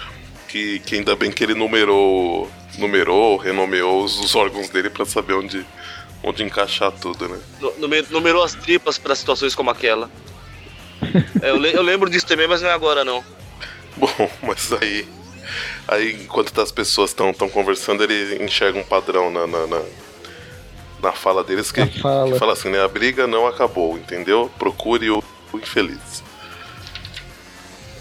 [0.48, 5.34] que, que ainda bem que ele numerou, numerou, renomeou os, os órgãos dele pra saber
[5.34, 5.64] onde,
[6.22, 7.38] onde encaixar tudo, né?
[7.60, 10.10] Nu- nume- Numerou as tripas pra situações como aquela.
[11.42, 13.22] É, eu, le- eu lembro disso também, mas não é agora não.
[13.96, 15.08] Bom, mas aí.
[15.86, 19.82] Aí, enquanto as pessoas estão conversando, ele enxerga um padrão na, na, na,
[21.02, 22.32] na fala deles que, fala.
[22.32, 22.82] que fala assim, né?
[22.82, 24.50] A briga não acabou, entendeu?
[24.58, 26.24] Procure o, o infeliz.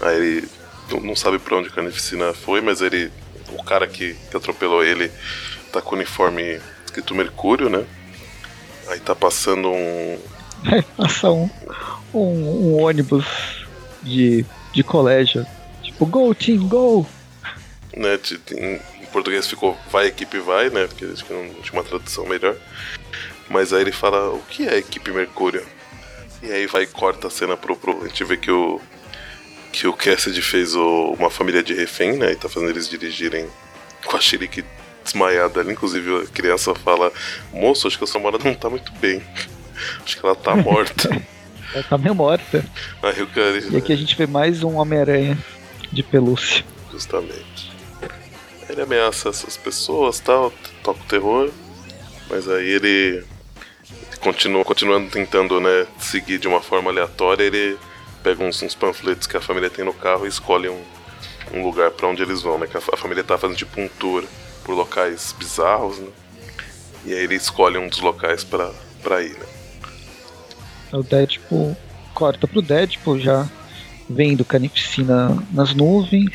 [0.00, 0.48] Aí ele
[0.90, 3.10] não- sabe pra onde a carnificina foi, mas ele.
[3.50, 5.10] O cara que, que atropelou ele
[5.72, 7.84] tá com o uniforme escrito Mercúrio, né?
[8.88, 10.18] Aí tá passando um,
[10.64, 11.48] Aí passa um,
[12.12, 13.24] um, um ônibus
[14.02, 15.46] de, de colégio.
[15.82, 17.06] Tipo, go team, go!
[17.96, 18.18] né,
[18.52, 22.54] em, português ficou vai equipe vai, né, porque acho que não tinha uma tradução melhor.
[23.48, 25.64] Mas aí ele fala, o que é equipe Mercúrio?
[26.42, 28.80] E aí vai e corta a cena pro, pro a gente vê que o
[29.78, 33.46] que o Cassidy fez o- uma família de refém, né, e tá fazendo eles dirigirem
[34.06, 34.64] com a Shiriki
[35.04, 37.12] desmaiada ali, inclusive a criança fala,
[37.52, 39.22] moço, acho que a sua namorada não tá muito bem.
[40.02, 41.10] Acho que ela tá morta.
[41.74, 42.64] Ela tá meio morta.
[43.02, 45.36] aí o cara, E aqui a gente vê mais um Homem-Aranha
[45.92, 46.64] de pelúcia.
[46.90, 47.70] Justamente.
[48.70, 50.50] Ele ameaça essas pessoas, tal,
[50.82, 51.50] toca o terror,
[52.30, 53.22] mas aí ele
[54.20, 57.76] continua continuando tentando, né, seguir de uma forma aleatória, ele
[58.26, 60.82] pega uns, uns panfletos que a família tem no carro e escolhe um,
[61.54, 63.86] um lugar pra onde eles vão, né, que a, a família tá fazendo tipo um
[63.86, 64.24] tour
[64.64, 66.08] por locais bizarros, né,
[67.04, 69.46] e aí ele escolhe um dos locais pra, pra ir, né.
[70.92, 71.76] O Deadpool
[72.14, 73.46] corta pro Deadpool já
[74.10, 76.32] vendo carnificina nas nuvens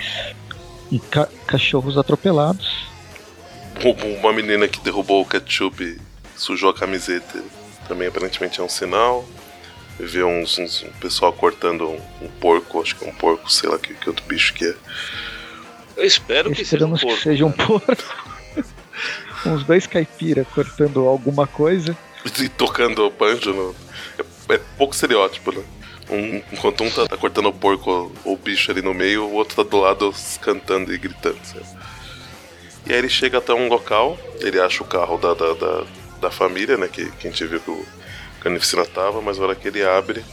[0.90, 2.86] e ca- cachorros atropelados.
[3.84, 6.00] Um- Uma menina que derrubou o ketchup
[6.38, 7.44] sujou a camiseta
[7.86, 9.26] também aparentemente é um sinal.
[10.04, 13.70] Vê uns, uns- um pessoal cortando um, um porco, acho que é um porco, sei
[13.70, 14.76] lá que, que outro bicho que é.
[15.98, 17.22] Eu espero que seja um Esperamos que porco.
[17.24, 17.68] seja um cara.
[17.68, 18.32] porco.
[19.46, 21.96] Uns dois caipira cortando alguma coisa.
[22.40, 23.76] E tocando o banjo no.
[24.50, 25.64] É, é pouco estereótipo, né?
[26.10, 29.34] Um- enquanto um tá, tá cortando o porco ou o bicho ali no meio, o
[29.34, 31.38] outro tá do lado cantando e gritando.
[31.44, 31.66] sabe?
[32.86, 35.84] E aí ele chega até um local, ele acha o carro da, da, da,
[36.22, 36.88] da família, né?
[36.88, 37.86] Que, que a gente viu que o
[38.42, 40.24] Carnificina tava, mas na hora que ele abre,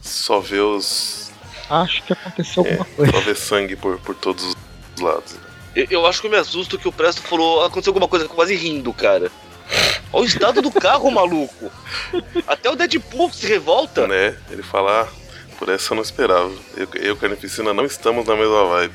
[0.00, 1.30] só vê os.
[1.70, 3.12] Acho que aconteceu É, alguma coisa.
[3.12, 5.36] só vê sangue por, por todos os lados.
[5.74, 7.64] Eu, eu acho que eu me assusto que o Presto falou.
[7.64, 9.30] Aconteceu alguma coisa quase rindo, cara.
[10.12, 11.70] Olha o estado do carro, maluco.
[12.46, 14.06] Até o Deadpool se revolta.
[14.06, 14.36] Né?
[14.50, 15.08] Ele fala, ah,
[15.58, 16.52] por essa eu não esperava.
[16.76, 18.94] Eu, eu e o Carnificina não estamos na mesma vibe.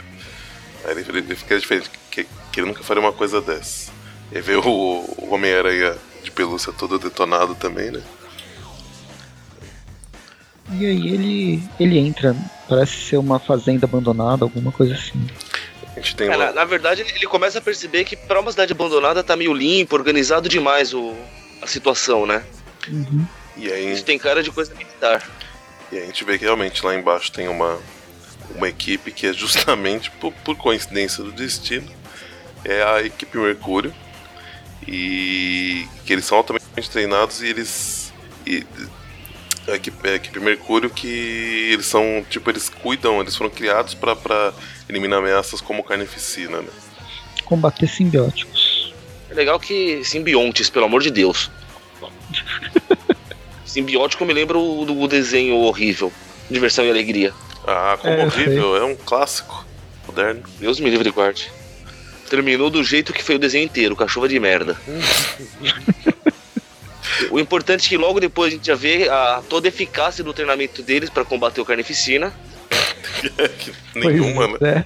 [0.86, 3.92] Aí ele, ele fica diferente, que, que ele nunca faria uma coisa dessa.
[4.32, 8.02] E vê o, o Homem-Aranha de pelúcia todo detonado também, né?
[10.72, 12.36] E aí ele, ele entra,
[12.68, 15.28] parece ser uma fazenda abandonada, alguma coisa assim.
[15.96, 18.40] A gente tem É, na, uma, na verdade, ele ele começa a perceber que pra
[18.40, 21.16] uma cidade abandonada tá meio limpo, organizado demais o,
[21.62, 22.44] a situação, né?
[22.88, 23.26] Uhum.
[23.58, 25.28] e, aí, Isso tem cara de coisa militar.
[25.92, 27.80] e aí a gente vê que realmente lá embaixo tem uma,
[28.56, 31.88] uma equipe que é justamente por, por coincidência do destino.
[32.64, 33.94] É a equipe Mercúrio.
[34.88, 38.14] E que eles são altamente treinados e eles.
[38.46, 38.66] E,
[39.68, 44.16] a equipe, a equipe Mercúrio que eles são, tipo, eles cuidam, eles foram criados pra
[44.16, 44.54] pra
[44.88, 46.70] eliminar ameaças como carnificina, né?
[47.46, 48.94] Combater simbióticos.
[49.30, 51.52] É legal que simbiontes, pelo amor de Deus.
[53.66, 56.12] Simbiótico me lembra o do desenho horrível.
[56.50, 57.32] Diversão e alegria.
[57.68, 59.64] Ah, como É, horrível, é um clássico
[60.08, 60.42] moderno.
[60.60, 61.52] Deus me livre e guarde.
[62.30, 64.78] Terminou do jeito que foi o desenho inteiro, cachorro de merda.
[67.32, 70.34] o importante é que logo depois a gente já vê a, toda a eficácia do
[70.34, 72.34] treinamento deles pra combater o carnificina.
[73.96, 74.86] Nenhuma, né?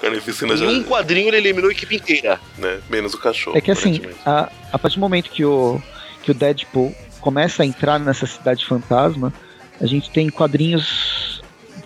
[0.00, 0.66] Carnificina já.
[0.66, 2.40] Em um quadrinho ele eliminou a equipe inteira.
[2.58, 2.80] Né?
[2.88, 3.56] Menos o cachorro.
[3.56, 5.82] É que assim, a, a partir do momento que o,
[6.22, 9.32] que o Deadpool começa a entrar nessa cidade fantasma,
[9.80, 11.23] a gente tem quadrinhos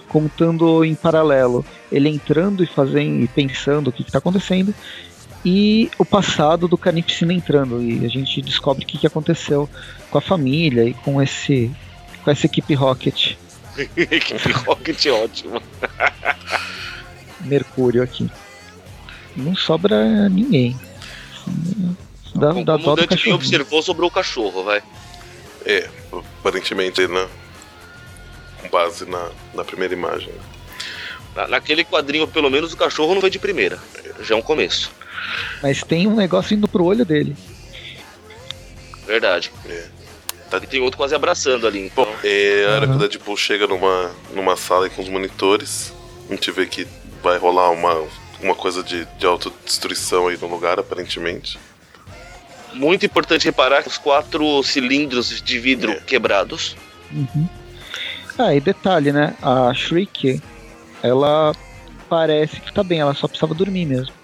[0.09, 1.65] contando em paralelo.
[1.91, 4.75] Ele entrando e fazendo e pensando o que está acontecendo.
[5.45, 7.83] E o passado do Carnificina entrando.
[7.83, 9.69] E a gente descobre o que, que aconteceu
[10.11, 11.71] com a família e com esse.
[12.25, 13.37] com essa equipe Rocket.
[13.97, 15.63] equipe Rocket ótimo.
[17.41, 18.29] Mercúrio aqui.
[19.37, 20.77] Não sobra ninguém.
[22.35, 24.83] Dá, Como, dó o Dante observou sobre o cachorro, vai.
[25.65, 25.89] É,
[26.41, 27.29] aparentemente, né?
[28.61, 30.33] Com base na, na primeira imagem.
[31.35, 33.79] Na- naquele quadrinho, pelo menos, o cachorro não foi de primeira.
[34.23, 34.91] Já é um começo.
[35.63, 37.37] Mas tem um negócio indo pro olho dele.
[39.07, 39.51] Verdade.
[39.67, 39.87] É.
[40.63, 41.87] E tem outro quase abraçando ali.
[41.87, 42.97] Então, Bom, é, a hora que Uhum.
[42.97, 45.93] o Deadpool chega numa, numa sala aí com os monitores,
[46.29, 46.87] a gente vê que
[47.23, 48.07] vai rolar uma,
[48.41, 51.59] uma coisa de, de autodestruição aí no lugar, aparentemente.
[52.73, 56.01] muito importante reparar que os quatro cilindros de vidro É.
[56.01, 56.77] quebrados.
[57.13, 57.49] Uhum.
[58.39, 59.35] Ah, e detalhe, né?
[59.43, 60.41] A Shriek,
[61.03, 61.53] ela
[62.09, 64.15] parece que tá bem, ela só precisava dormir mesmo.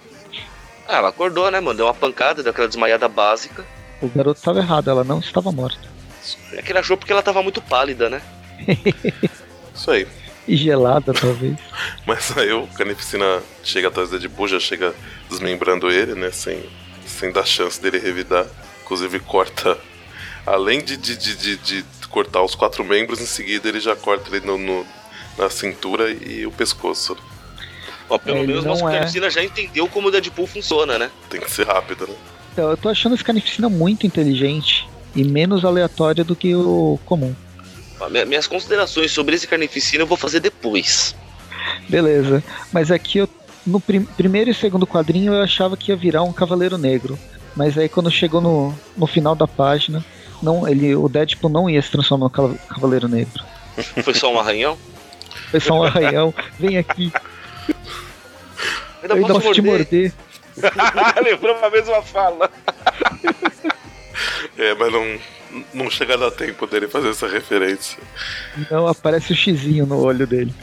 [0.87, 1.75] Ah, ela acordou, né, mano?
[1.75, 3.65] Deu uma pancada, deu aquela desmaiada básica.
[4.01, 5.87] O garoto estava errado, ela não estava morta.
[6.53, 8.21] É que ele achou porque ela tava muito pálida, né?
[9.73, 10.07] Isso aí.
[10.47, 11.57] E gelada, talvez.
[12.05, 14.93] Mas aí o Carnificina chega atrás do Deadpool, já chega
[15.29, 16.31] desmembrando ele, né?
[16.31, 16.63] Sem,
[17.05, 18.45] sem dar chance dele revidar.
[18.83, 19.77] Inclusive corta.
[20.45, 24.33] Além de, de, de, de, de cortar os quatro membros, em seguida ele já corta
[24.33, 24.85] ele no, no-
[25.37, 27.17] na cintura e o pescoço.
[28.09, 28.93] Ó, pelo Ele menos não nosso é.
[28.93, 31.11] Carnicina já entendeu como o Deadpool funciona, né?
[31.29, 32.13] Tem que ser rápido, né?
[32.53, 37.35] Então, eu tô achando esse Carnificina muito inteligente e menos aleatório do que o comum.
[37.99, 41.13] Ó, Minhas considerações sobre esse Carnificina eu vou fazer depois.
[41.89, 42.41] Beleza.
[42.71, 43.27] Mas aqui eu,
[43.67, 47.19] no prim- primeiro e segundo quadrinho eu achava que ia virar um Cavaleiro Negro.
[47.57, 50.05] Mas aí quando chegou no, no final da página,
[50.45, 53.43] não, ele, o Deadpool não ia se transformar no Cava- Cavaleiro Negro.
[54.03, 54.77] Foi só um arranhão?
[55.51, 56.33] Foi só um arranhão.
[56.59, 57.11] Vem aqui,
[59.01, 60.13] Ainda eu ainda posso posso te morder.
[61.23, 62.49] Lembrou uma mesma fala.
[64.57, 65.19] É, mas não,
[65.73, 67.97] não chega a dar tempo dele fazer essa referência.
[68.71, 70.53] Não aparece o xizinho no olho dele.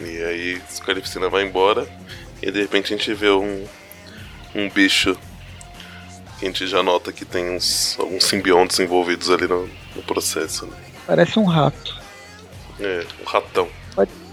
[0.00, 1.86] E aí o Carnificina vai embora
[2.40, 3.64] e de repente a gente vê um,
[4.54, 5.16] um bicho
[6.42, 10.66] que a gente já nota que tem uns, alguns simbiontes envolvidos ali no, no processo.
[10.66, 10.72] Né?
[11.06, 11.94] Parece um rato.
[12.80, 13.68] É, um ratão.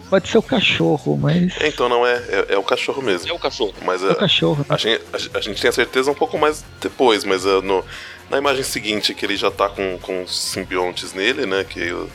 [0.09, 1.55] Pode ser o cachorro, mas.
[1.61, 3.29] É, então não é, é, é o cachorro mesmo.
[3.29, 3.75] É o cachorro.
[3.85, 4.65] Mas É o a, cachorro, né?
[4.67, 7.85] a, gente, a, a gente tem a certeza um pouco mais depois, mas ah, no,
[8.27, 11.63] na imagem seguinte que ele já tá com, com os simbiontes nele, né?
[11.63, 12.09] Que o-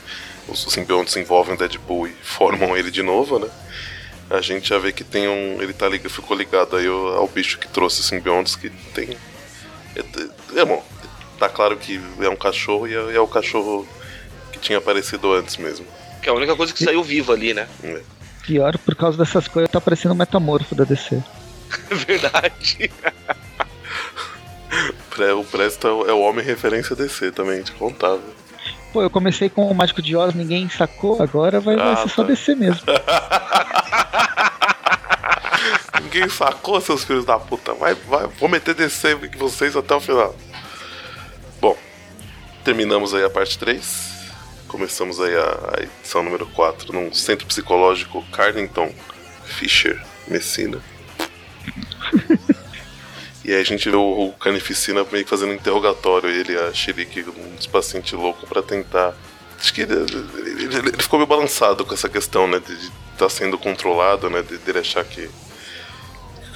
[0.48, 3.48] os simbiontes envolvem o Deadpool e formam ele de novo, né?
[4.28, 5.62] A gente já vê que tem um.
[5.62, 9.16] Ele tá ligado, ficou ligado aí ao, ao bicho que trouxe os simbiontes, que tem.
[9.96, 10.85] É, é bom,
[11.38, 13.87] tá claro que é um cachorro e é, é o cachorro
[14.52, 15.87] que tinha aparecido antes mesmo.
[16.22, 17.66] Que é a única coisa que saiu viva ali, né?
[17.83, 18.00] É.
[18.42, 21.22] Pior, por causa dessas coisas, tá parecendo um metamorfo da DC.
[22.07, 22.90] Verdade.
[25.11, 28.20] Pré- O Presto é o- é homem referência DC também, te contava.
[28.92, 32.09] Pô, eu comecei com o Mágico de Oz, ninguém sacou, agora vai, vai Ah, ser
[32.11, 32.28] só tá.
[32.28, 32.80] DC mesmo.
[36.14, 37.74] Ninguém sacou, seus filhos da puta.
[37.74, 40.33] Vai, vai, vou meter DC em vocês até o final.
[41.61, 41.77] Bom,
[42.64, 44.14] terminamos aí a parte 3.
[44.68, 48.94] Começamos aí a, a edição número 4 num centro psicológico Cardington
[49.44, 50.81] Fisher Messina.
[53.44, 56.72] e aí a gente vê o, o Carnificina meio que fazendo um interrogatório, ele a
[56.72, 59.14] Shiriki, um dos pacientes loucos, pra tentar.
[59.59, 62.61] Acho que ele, ele- ele- ele ficou meio balançado com essa questão, né?
[62.64, 62.72] De
[63.14, 64.42] estar sendo controlado, né?
[64.42, 65.29] De, dele achar que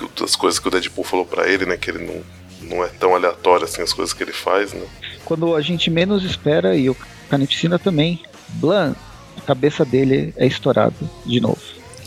[0.07, 1.77] que as coisas que o Deadpool falou pra ele, né?
[1.77, 2.23] Que ele não,
[2.69, 4.87] não é tão aleatório assim as coisas que ele faz, né?
[5.25, 6.97] Quando a gente menos espera, e o
[7.29, 8.23] Carnificina também,
[8.55, 8.95] Blan,
[9.37, 10.95] a cabeça dele é estourada
[11.27, 11.61] de novo.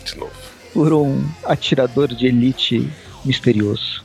[0.04, 0.32] De novo.
[0.72, 2.90] Por um atirador de elite
[3.24, 4.02] misterioso.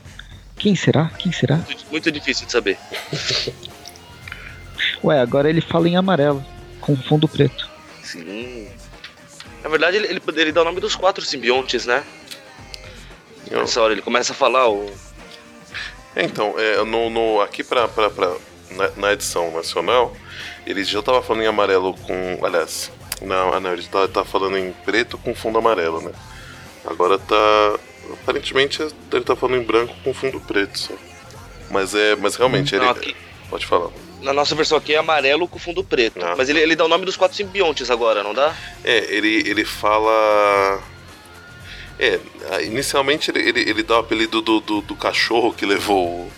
[0.58, 1.10] Quem será?
[1.18, 1.58] Quem será?
[1.58, 2.78] Muito, muito difícil de saber.
[5.04, 6.44] Ué, agora ele fala em amarelo,
[6.82, 7.70] com fundo preto.
[8.04, 8.68] Sim.
[9.64, 12.04] Na verdade, ele, ele, ele dá o nome dos quatro simbiontes, né?
[13.52, 14.90] Eu- Nessa hora ele começa a falar o.
[16.16, 18.36] É, então, é, no, no- aqui pra, pra, pra-
[18.72, 20.16] na, na edição nacional,
[20.66, 22.40] ele já tava falando em amarelo com.
[22.46, 26.12] Aliás, não, ah, não ele tá, tá falando em preto com fundo amarelo, né?
[26.86, 27.36] Agora tá.
[28.24, 28.82] Aparentemente
[29.12, 30.94] ele tá falando em branco com fundo preto só.
[31.70, 32.16] Mas é.
[32.16, 32.84] Mas realmente ele.
[32.86, 33.16] Não, aqui-
[33.50, 33.90] Pode falar.
[34.22, 36.20] Na nossa versão aqui é amarelo com fundo preto.
[36.26, 36.34] Ah.
[36.36, 38.54] Mas ele, ele dá o nome dos quatro simbiontes agora, não dá?
[38.84, 40.82] É, ele, ele fala.
[42.00, 42.20] É,
[42.52, 46.30] ah, inicialmente ele, ele, ele dá o apelido do, do, do cachorro que levou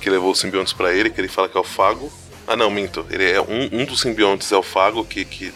[0.00, 2.12] que levou os simbiontes pra ele, que ele fala que é o Fago.
[2.46, 3.04] Ah não, minto.
[3.10, 5.52] Ele é um, um dos simbiontes é o Fago que, que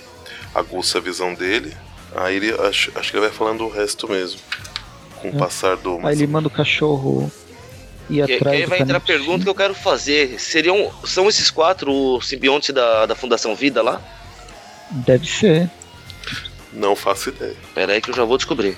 [0.53, 1.73] aguça a visão dele.
[2.17, 4.41] Aí ele acho, acho que ele vai falando o resto mesmo.
[5.21, 5.39] Com o É.
[5.39, 6.05] passar do.
[6.05, 7.31] Aí ele manda o cachorro
[8.09, 10.41] ir Que, que atrás aí vai entrar a pergunta que eu quero fazer.
[10.41, 10.91] Seriam.
[11.05, 14.03] São esses quatro os simbiontes da, da Fundação Vida lá?
[14.91, 15.71] Deve ser.
[16.73, 17.57] Não faço ideia.
[17.73, 18.77] Pera aí que eu já vou descobrir.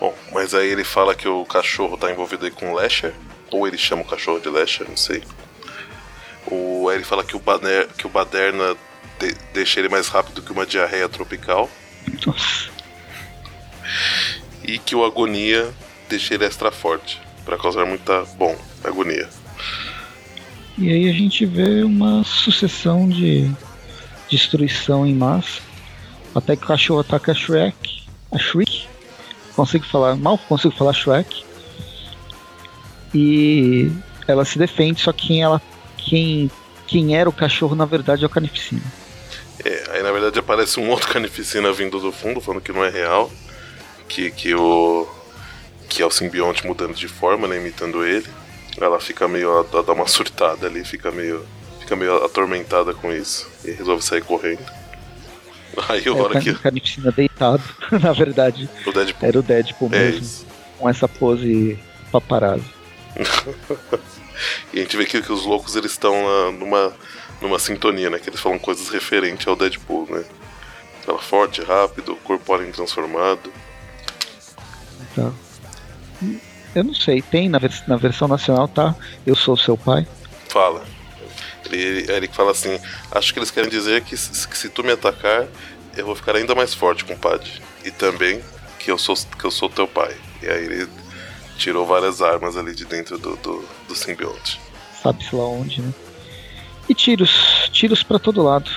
[0.00, 3.14] Bom, mas aí ele fala que o cachorro tá envolvido aí com o Lasher.
[3.50, 5.22] Ou ele chama o cachorro de Lasher, não sei.
[6.46, 7.42] O Eric fala que o,
[7.96, 8.76] que o Baderna
[9.18, 11.70] de, deixa ele mais rápido que uma diarreia tropical.
[12.26, 12.68] Nossa.
[14.62, 15.72] E que o Agonia
[16.08, 19.28] deixa ele extra forte, para causar muita, bom, agonia.
[20.76, 23.50] E aí a gente vê uma sucessão de
[24.28, 25.60] destruição em massa.
[26.34, 28.02] Até que o cachorro ataca a Shrek.
[28.32, 28.63] A Shriek.
[29.54, 30.16] Consigo falar.
[30.16, 31.44] Mal consigo falar Shrek.
[33.14, 33.90] E
[34.26, 35.62] ela se defende, só que quem ela.
[35.96, 36.50] Quem,
[36.86, 38.82] quem era o cachorro na verdade é o Carnificina.
[39.64, 42.90] É, aí na verdade aparece um outro Carnificina vindo do fundo, falando que não é
[42.90, 43.30] real.
[44.08, 45.08] Que, que o.
[45.88, 47.56] Que é o simbionte mudando de forma, né?
[47.56, 48.26] Imitando ele.
[48.78, 49.64] Ela fica meio.
[49.64, 51.46] Dá uma surtada ali, fica meio.
[51.80, 53.48] Fica meio atormentada com isso.
[53.64, 54.64] E resolve sair correndo.
[55.88, 56.54] Aí É, hora o que.
[56.54, 57.62] Carnificina deitado,
[58.02, 58.68] na verdade.
[58.86, 59.28] O Deadpool.
[59.28, 60.20] Era o Deadpool É mesmo.
[60.22, 60.46] isso.
[60.78, 61.78] Com essa pose
[62.10, 62.64] paparazzi.
[64.72, 66.12] E a gente vê que, que os loucos eles estão
[66.52, 66.92] numa,
[67.40, 68.18] numa sintonia, né?
[68.18, 70.24] Que eles falam coisas referentes ao Deadpool, né?
[71.06, 73.52] Ela forte, rápido, corpóreo transformado.
[75.14, 75.30] Tá.
[76.74, 78.94] Eu não sei, tem na, na versão nacional, tá?
[79.24, 80.04] Eu sou seu pai.
[80.48, 80.84] Fala.
[81.72, 82.78] Ele, fala assim:
[83.10, 85.46] Acho que eles querem dizer que, se- que se tu me atacar,
[85.96, 87.50] eu vou ficar ainda mais forte, compadre.
[87.84, 88.40] E também
[88.78, 90.14] que eu sou, que eu sou teu pai.
[90.42, 90.88] E aí ele
[91.56, 94.60] tirou várias armas ali de dentro do, do, do simbionte.
[95.02, 95.92] Sabe-se lá onde, né?
[96.88, 98.70] E tiros, tiros pra todo lado.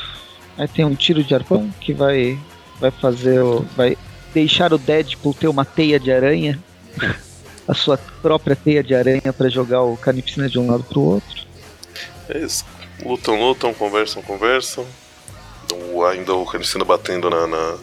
[0.58, 2.38] Aí tem um tiro de arpão que vai
[2.80, 3.42] vai fazer
[3.76, 3.98] vai
[4.34, 6.60] deixar o Deadpool ter uma teia de aranha,
[7.68, 11.47] a sua própria teia de aranha pra jogar o Carnificina de um lado pro outro.
[12.30, 12.66] É isso.
[13.04, 14.86] Lutam, lutam, conversam, conversam.
[15.92, 17.78] O, ainda o Carnicina batendo na, na,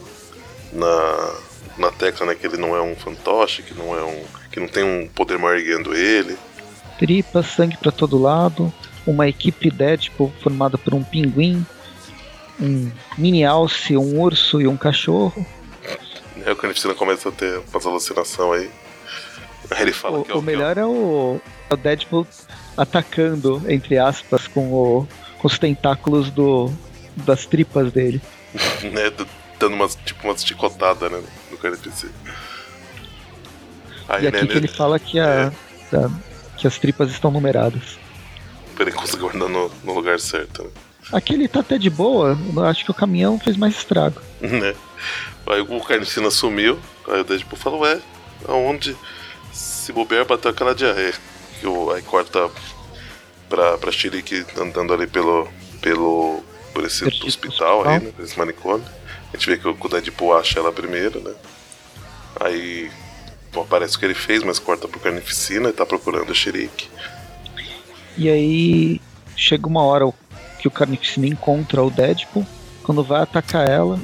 [0.73, 1.35] na,
[1.79, 2.35] na tecla, né?
[2.35, 4.25] Que ele não é um fantoche, que não é um.
[4.51, 6.37] que não tem um poder maior guiando ele.
[6.99, 8.73] Tripas, sangue pra todo lado,
[9.07, 11.67] uma equipe Deadpool formada por um pinguim,
[12.61, 15.45] um mini alce, um urso e um cachorro.
[16.45, 18.71] Aí o Carnificina começa a ter umas alucinações aí.
[19.71, 21.41] Aí ele fala O, que é o melhor é o,
[21.71, 22.27] é o Deadpool
[22.77, 25.09] atacando, entre aspas, com, o,
[25.39, 26.73] com os tentáculos do,
[27.17, 28.21] das tripas dele.
[28.93, 29.11] né,
[29.59, 32.13] dando umas, tipo, umas chicotadas, né, no Carnificina.
[34.09, 35.53] Aí, e aqui né, que ele fala que, a,
[35.91, 36.11] da-
[36.57, 37.99] que as tripas estão numeradas.
[38.75, 40.71] pra ele conseguir guardar no, no lugar certo, né.
[41.13, 42.37] Aqui ele tá até de boa,
[42.69, 44.21] acho que o caminhão fez mais estrago.
[44.41, 44.75] né?
[45.47, 48.01] Aí o Carnicina sumiu, aí o Deadpool falou, ué,
[48.49, 48.97] aonde
[49.53, 51.15] se bobear bateu aquela diarreia.
[51.65, 52.51] Que o, aí corta
[53.49, 53.91] pra, pra
[54.61, 55.49] andando ali pelo,
[55.81, 56.45] pelo
[56.75, 57.89] por esse hospital, hospital.
[57.89, 58.85] aí, né, por esse manicômio.
[59.33, 61.33] A gente vê que o, o Deadpool acha ela primeiro, né?
[62.39, 62.91] Aí
[63.55, 66.91] não aparece o que ele fez, mas corta pro Carnificina e tá procurando a Chirique.
[68.19, 69.01] E aí
[69.35, 70.13] chega uma hora
[70.59, 72.47] que o Carnificina encontra o Deadpool,
[72.83, 73.99] quando vai atacar ela,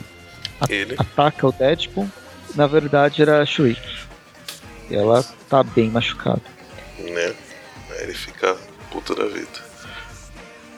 [0.66, 2.11] Ele, ataca o Deadpool,
[2.54, 3.82] na verdade era a Shriek.
[4.88, 6.40] E ela tá bem machucada.
[6.98, 7.34] né?
[8.01, 8.57] Aí ele fica
[8.90, 9.70] puto da vida.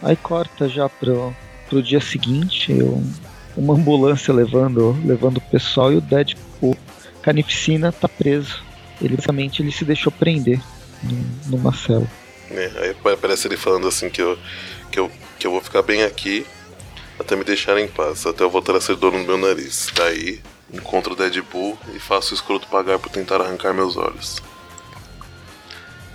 [0.02, 1.34] Aí corta já pro,
[1.68, 3.12] pro dia seguinte, um-
[3.56, 6.76] uma ambulância levando, levando o pessoal e o Deadpool,
[7.22, 8.62] Carnificina, tá preso.
[9.00, 10.60] Ele basicamente ele se deixou prender
[11.02, 12.06] num- numa cela.
[12.50, 12.70] né?
[12.76, 14.36] Aí aparece ele falando assim que eu,
[14.90, 16.44] que eu, que eu vou ficar bem aqui
[17.18, 19.92] até me deixarem em paz, até eu voltar a ser dono do meu nariz.
[19.94, 20.40] Daí
[20.72, 24.42] encontro o Deadpool e faço o escroto pagar por tentar arrancar meus olhos.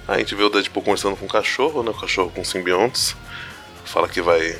[0.08, 1.92] Aí a gente vê o Deadpool conversando com o cachorro, né?
[1.92, 3.16] O cachorro com simbiontes.
[3.86, 4.58] Fala que vai.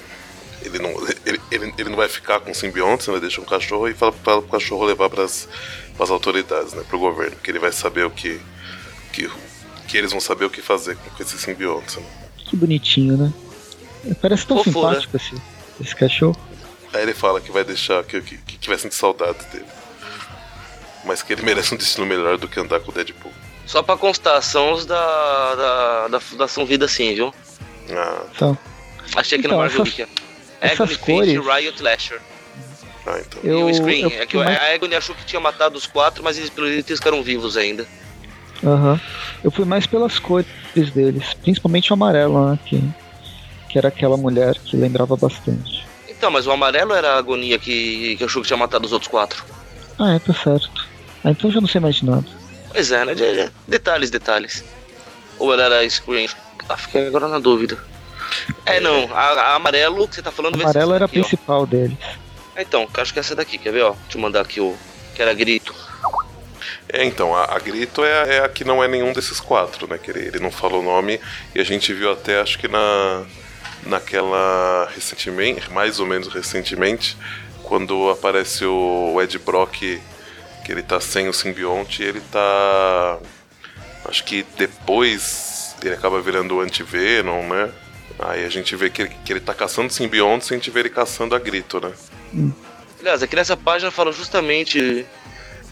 [0.62, 0.90] Ele não,
[1.26, 3.20] ele, ele, ele não vai ficar com simbiontes, né?
[3.20, 5.48] Deixa um cachorro e fala, fala pro cachorro levar pras,
[5.96, 6.84] pras autoridades, né?
[6.88, 8.40] Pro governo, que ele vai saber o que.
[9.14, 9.30] que
[9.88, 11.96] que eles vão saber o que fazer com esses simbiontes.
[11.96, 12.04] Né?
[12.38, 13.34] Que bonitinho, né?
[14.22, 14.90] Parece tão Fofura.
[14.90, 15.42] simpático esse,
[15.82, 16.38] esse cachorro.
[16.94, 19.66] Aí ele fala que vai deixar, que, que, que vai sentir saudade dele.
[21.06, 23.32] Mas que ele merece um destino melhor do que andar com o Deadpool.
[23.68, 27.34] Só pra constar, são os da, da, da Fundação Vida Sim, viu?
[27.92, 28.58] Ah, Então,
[29.16, 30.12] Achei que Então, na Marvel essas- Wiki.
[30.62, 32.20] Agony cores- Riot Lasher.
[33.06, 33.40] ah então.
[33.44, 34.10] Eu- e o Scream.
[34.10, 36.68] eu É que mais- a Agony achou que tinha matado os quatro, mas eles, pelo
[36.68, 37.86] eles ficaram vivos ainda.
[38.66, 39.00] aham.
[39.44, 40.48] Eu fui mais pelas cores
[40.94, 42.60] deles, principalmente o amarelo, né?
[42.66, 42.82] Que,
[43.70, 45.86] que era aquela mulher que lembrava bastante.
[46.10, 49.10] Então, mas o amarelo era a agonia que, que achou que tinha matado os outros
[49.12, 49.46] quatro.
[50.00, 50.70] Ah, é, tá certo.
[51.24, 52.26] Ah, então eu já não sei mais de nada.
[52.78, 53.16] Pois é, né?
[53.16, 54.64] De- de- Detalhes, detalhes.
[55.40, 56.28] Ou ela era Scream?
[56.70, 57.76] Ah, fiquei agora na dúvida.
[58.68, 59.12] É, não.
[59.12, 60.58] A, a amarelo que você tá falando...
[60.58, 61.24] Ser amarelo era a daqui, ó.
[61.24, 61.98] principal deles.
[62.56, 63.94] Ah, Então, acho que é essa daqui, quer ver, ó?
[64.04, 64.76] Deixa eu mandar aqui o...
[65.16, 65.74] Que era grito.
[66.90, 69.88] É, então, a, a Grito é, a- é a que não é nenhum desses quatro,
[69.88, 69.98] né?
[69.98, 71.20] Que ele, ele não falou o nome
[71.56, 73.26] e a gente viu até, acho que na,
[73.88, 77.18] naquela recentemente, mais ou menos recentemente,
[77.64, 80.00] quando aparece o Ed Brock,
[80.68, 83.20] que ele tá sem o simbionte, ele tá.
[84.04, 87.72] Acho que depois ele acaba virando o anti-Venom, né?
[88.20, 90.82] Aí a gente vê que ele, que ele tá caçando simbiontes e a gente vê
[90.82, 91.94] ele caçando a grito, né?
[92.34, 92.52] Hum.
[93.00, 95.06] Aliás, aqui nessa página fala justamente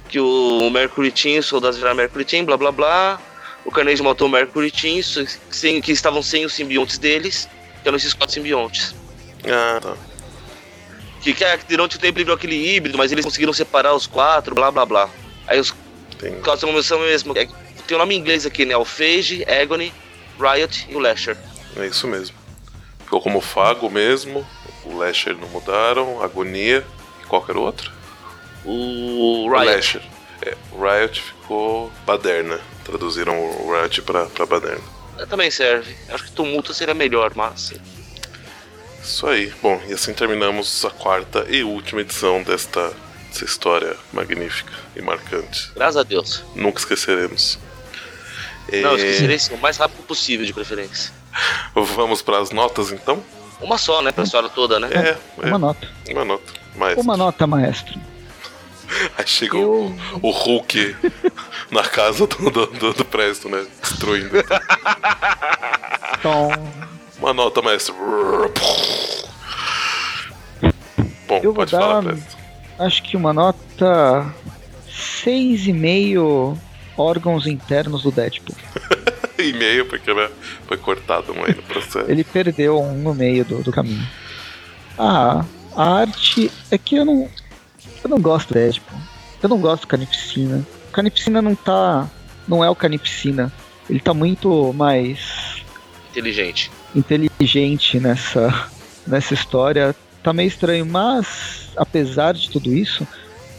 [0.08, 3.22] que o Mercury Team, os soldados viraram Mercury Team, blá blá blá.
[3.66, 5.02] O Carnage matou o Mercury Team,
[5.50, 7.50] sem, que estavam sem os simbiontes deles,
[7.84, 8.96] que eram esses quatro simbiontes.
[9.44, 9.98] Ah, tá.
[11.26, 14.54] Que, que é, durante o tempo viu aquele híbrido, mas eles conseguiram separar os quatro,
[14.54, 15.10] blá blá blá.
[15.48, 15.74] Aí os
[16.44, 17.36] quatro são mesmo.
[17.36, 17.48] É,
[17.88, 18.78] tem o nome em inglês aqui, né?
[18.78, 19.92] O Phage, Agony,
[20.40, 21.36] Riot e o Lasher.
[21.78, 22.36] É isso mesmo.
[23.00, 24.46] Ficou como Fago mesmo,
[24.84, 26.86] o Lasher não mudaram, Agonia
[27.24, 27.92] e qualquer outro?
[28.64, 29.64] O Riot.
[29.68, 30.02] O Lasher.
[30.44, 32.60] É, o Riot ficou Baderna.
[32.84, 34.84] Traduziram o Riot pra, pra Baderna.
[35.28, 35.96] Também serve.
[36.10, 37.74] Acho que Tumulto seria melhor, mas.
[39.06, 39.54] Isso aí.
[39.62, 42.92] Bom, e assim terminamos a quarta e última edição desta,
[43.28, 45.72] desta história magnífica e marcante.
[45.76, 46.44] Graças a Deus.
[46.56, 47.60] Nunca esqueceremos.
[48.82, 48.96] Não, é...
[48.96, 51.14] esquecerei sim, o mais rápido possível, de preferência.
[51.76, 53.24] Vamos para as notas então?
[53.62, 54.12] Uma só, né?
[54.12, 54.90] Pra história toda, né?
[54.92, 55.10] É,
[55.44, 55.48] é.
[55.48, 55.88] Uma nota.
[56.10, 56.54] Uma nota.
[56.76, 57.04] Maestro.
[57.04, 58.00] Uma nota, maestro.
[59.18, 60.20] Aí chegou Eu...
[60.22, 60.96] o, o, Hulk
[61.70, 63.66] na casa do, do, do, do Presto, né?
[63.82, 64.44] Destruindo.
[66.24, 66.52] Tom.
[67.26, 67.96] Uma nota, maestro.
[71.28, 72.38] Bom, Eu pode vou falar, Presto.
[72.78, 74.32] Acho que uma nota
[74.88, 76.56] 6,5
[76.96, 78.56] órgãos internos do Deadpool.
[79.40, 80.30] e-mail, porque né,
[80.68, 82.06] foi cortado no meio do processo.
[82.08, 84.08] Ele perdeu um no meio do, do caminho.
[84.96, 85.44] Ah,
[85.76, 87.28] a arte é que eu não.
[88.04, 89.00] Eu não gosto do Deadpool.
[89.42, 90.64] Eu não gosto do Carnificina.
[90.90, 92.08] O Carnificina não tá.
[92.48, 93.52] Não é o Carnificina.
[93.90, 95.64] Ele tá muito mais.
[96.12, 96.70] Inteligente.
[96.96, 98.70] Inteligente nessa,
[99.06, 99.96] nessa história.
[100.24, 103.08] Tá meio estranho, mas apesar de tudo isso,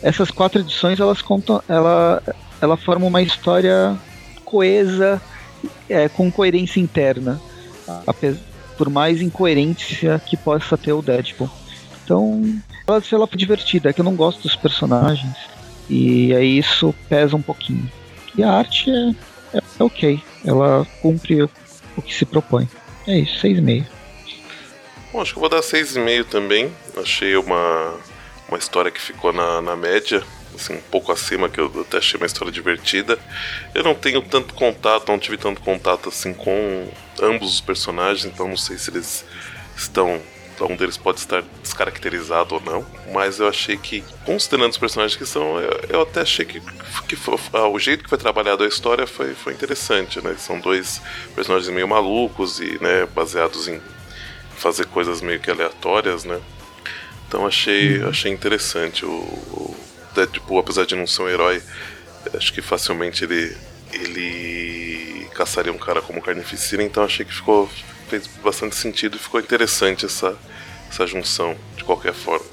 [0.03, 1.63] essas quatro edições elas contam.
[1.69, 2.23] Ela,
[2.61, 3.97] ela forma uma história
[4.45, 5.21] coesa
[5.89, 7.41] é, com coerência interna,
[8.77, 11.51] por mais incoerência que possa ter o Deadpool.
[12.05, 12.43] Então,
[12.87, 15.37] ela, ela foi divertida, é que eu não gosto dos personagens,
[15.91, 17.91] e aí isso pesa um pouquinho.
[18.37, 22.69] E a arte é, é, é ok, ela cumpre o que se propõe.
[23.07, 23.87] É isso, 6,5.
[25.13, 26.73] Bom, acho que eu vou dar 6,5 também.
[26.97, 27.95] Achei uma,
[28.49, 30.23] uma história que ficou na, na média
[30.57, 33.19] assim, um pouco acima, que eu até achei uma história divertida.
[33.75, 36.89] Eu não tenho tanto contato, não tive tanto contato assim com
[37.21, 39.25] ambos os personagens, então não sei se eles
[39.77, 40.21] estão.
[40.61, 45.27] Um deles pode estar descaracterizado ou não, mas eu achei que, considerando os personagens que
[45.27, 46.63] são, eu, eu até achei que,
[47.07, 50.35] que foi, ah, o jeito que foi trabalhado a história foi, foi interessante, né?
[50.39, 51.03] São dois
[51.35, 53.81] personagens meio malucos e né, baseados em
[54.57, 56.41] fazer coisas meio que aleatórias, né?
[57.29, 58.09] Então achei, uhum.
[58.09, 59.77] achei interessante o, o,
[60.15, 61.63] Deadpool, apesar de não ser um herói,
[62.35, 63.55] acho que facilmente ele
[63.93, 67.71] ele caçaria um cara como carnificina, então achei que ficou
[68.07, 70.37] fez bastante sentido e ficou interessante essa
[70.89, 72.47] essa junção de qualquer forma.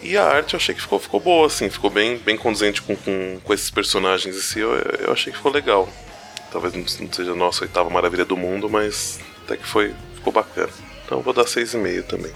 [0.00, 2.94] E a arte eu achei que ficou, ficou boa, assim, ficou bem, bem condizente com,
[2.94, 5.88] com, com esses personagens em si, eu, eu achei que ficou legal.
[6.52, 10.70] Talvez não seja a nossa oitava maravilha do mundo, mas até que foi, ficou bacana.
[11.04, 12.32] Então eu vou dar 6,5 também.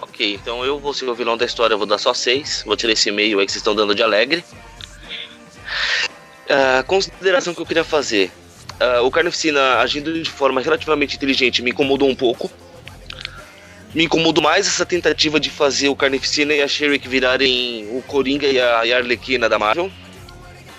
[0.00, 2.62] Ok, então eu vou ser o vilão da história, eu vou dar só seis.
[2.66, 4.44] Vou tirar esse meio aí que vocês estão dando de alegre.
[6.44, 8.30] Uh, consideração que eu queria fazer.
[8.80, 12.50] Uh, o Carnificina agindo de forma relativamente inteligente me incomodou um pouco.
[13.94, 18.46] Me incomodou mais essa tentativa de fazer o Carnificina e a Sherick virarem o Coringa
[18.46, 19.90] e a, e a Arlequina da Marvel.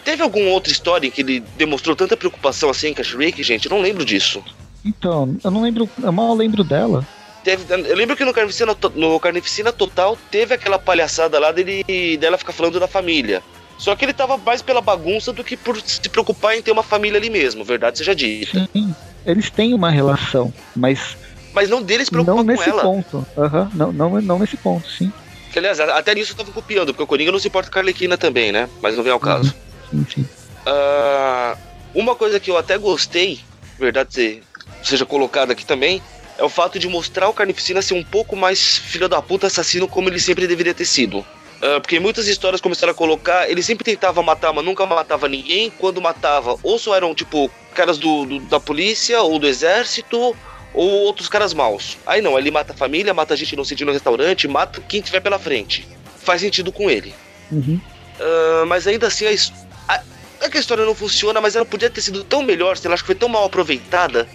[0.04, 3.66] Teve alguma outra história em que ele demonstrou tanta preocupação assim com a Sherick, gente?
[3.66, 4.44] Eu não lembro disso.
[4.84, 7.08] Então, eu não lembro, eu mal lembro dela.
[7.44, 12.38] Teve, eu lembro que no Carnificina, no Carnificina Total teve aquela palhaçada lá dele, dela
[12.38, 13.44] ficar falando da família.
[13.78, 16.84] Só que ele tava mais pela bagunça do que por se preocupar em ter uma
[16.84, 18.70] família ali mesmo, verdade seja dita.
[18.72, 18.96] Sim,
[19.26, 21.18] eles têm uma relação, mas.
[21.54, 22.82] Mas não deles preocupar não nesse com ela.
[22.82, 23.28] ponto.
[23.38, 25.12] Uhum, não, não, não nesse ponto, sim.
[25.52, 27.82] Que, aliás, até nisso eu tava copiando, porque o Coringa não se importa com a
[27.82, 28.68] Arlequina também, né?
[28.82, 29.24] Mas não vem ao uhum.
[29.24, 29.54] caso.
[29.92, 30.28] Sim, sim.
[30.66, 31.58] Uh,
[31.94, 33.40] uma coisa que eu até gostei,
[33.78, 34.42] verdade
[34.82, 36.02] seja colocada aqui também,
[36.38, 39.88] é o fato de mostrar o Carnificina ser um pouco mais filho da puta assassino
[39.88, 41.26] como ele sempre deveria ter sido.
[41.64, 45.70] Uh, porque muitas histórias começaram a colocar, ele sempre tentava matar, mas nunca matava ninguém.
[45.70, 50.36] Quando matava, ou só eram tipo caras do, do da polícia ou do exército,
[50.74, 51.98] ou outros caras maus.
[52.06, 55.02] Aí não, ele mata a família, mata a gente no sentido no restaurante, mata quem
[55.02, 55.88] tiver pela frente.
[56.18, 57.16] Faz sentido com ele.
[57.50, 57.80] Uhum.
[58.20, 60.04] Uh, mas ainda assim, a, a,
[60.42, 62.94] é que a história não funciona, mas ela podia ter sido tão melhor, se ela
[62.94, 64.28] acho que foi tão mal aproveitada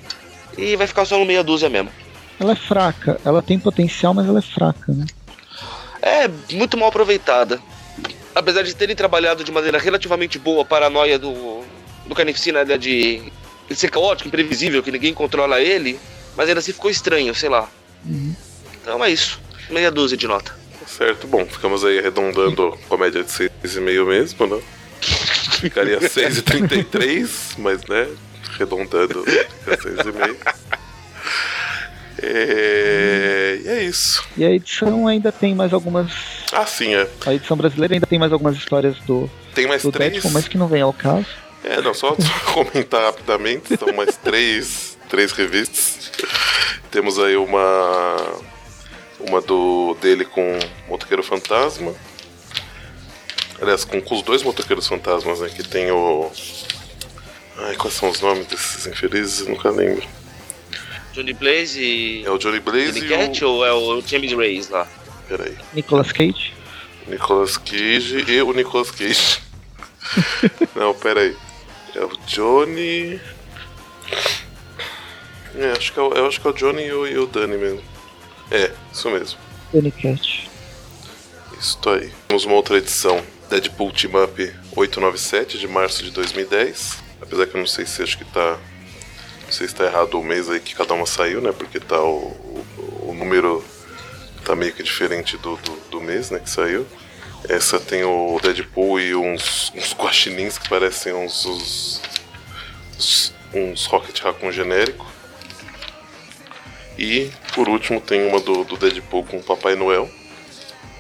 [0.57, 1.91] e vai ficar só no meia dúzia mesmo.
[2.41, 3.21] ela é fraca.
[3.23, 5.05] Ela tem potencial, mas ela é fraca, né?
[6.01, 7.61] É, muito mal aproveitada.
[8.35, 11.65] Apesar de terem trabalhado de maneira relativamente boa a paranoia do,
[12.07, 13.23] do Carnificina né, de
[13.69, 15.99] ele ser caótico, imprevisível, que ninguém controla ele,
[16.37, 17.69] mas ainda assim ficou estranho, sei lá.
[18.05, 18.35] Uhum.
[18.81, 19.41] Então é isso.
[19.69, 20.57] Meia dúzia de nota.
[20.87, 24.63] Certo, bom, ficamos aí arredondando comédia de 6,5 mesmo, né?
[25.61, 28.09] Ficaria 6,33, mas né,
[28.55, 30.37] arredondando fica 6,5.
[32.23, 33.61] É...
[33.65, 34.25] E é isso.
[34.37, 36.13] E a edição ainda tem mais algumas.
[36.53, 37.09] Ah, sim, é.
[37.27, 40.13] A edição brasileira ainda tem mais algumas histórias do, Tem mais do três.
[40.13, 41.27] Deadpool, mas que não vem ao caso.
[41.65, 42.17] É, não, só
[42.55, 46.11] comentar rapidamente, são mais três, três revistas.
[46.91, 48.17] Temos aí uma
[49.21, 50.59] uma do dele com
[50.89, 51.95] Motoqueiro Fantasma.
[53.61, 55.49] Aliás, com, com os dois motoqueiros fantasmas, né?
[55.49, 56.31] Que tem o.
[57.57, 59.41] Ai, quais são os nomes desses infelizes?
[59.41, 60.07] Eu nunca lembro.
[61.19, 62.25] Johnny Blaze e.
[62.25, 63.51] É o Johnny Blaze e Cat o.
[63.51, 64.87] ou é o James Reyes lá?
[65.27, 65.57] Peraí.
[65.75, 66.53] Nicolas Cage.
[67.09, 69.41] Nicolas Cage e o Nicolas Cage.
[70.77, 71.37] Não, pera aí.
[71.97, 73.21] É o Johnny.
[75.57, 77.27] É, acho que é o, eu acho que é o Johnny e o, e o
[77.27, 77.83] Danny mesmo.
[78.49, 79.41] É, isso mesmo.
[79.73, 80.49] Danny Cat.
[81.59, 82.13] Isso aí.
[82.29, 84.41] Temos uma outra edição, Deadpool Team Up
[84.77, 86.99] 897 de março de 2010.
[87.21, 88.57] Apesar que eu não sei se acho que tá.
[89.49, 91.53] Não sei se tá errado o mês aí que cada uma saiu, né?
[91.53, 92.19] Porque tá o,
[92.77, 93.65] o, o número
[94.45, 96.39] tá meio que diferente do, do, do mês, né?
[96.39, 96.87] Que saiu.
[97.49, 102.03] Essa tem o Deadpool e uns, uns guaxinins que parecem uns, uns,
[102.99, 105.07] uns, uns Rocket Raccoon genérico.
[106.99, 110.11] E por último tem uma do, do Deadpool com o Papai Noel,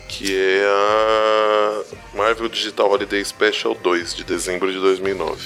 [0.08, 5.44] que é a Marvel Digital Holiday Special 2 de dezembro de 2009.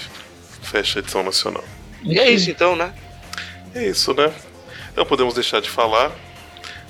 [0.63, 1.65] Fecha a edição nacional.
[2.03, 2.93] E é isso então, né?
[3.75, 4.33] É isso, né?
[4.97, 6.11] Não podemos deixar de falar.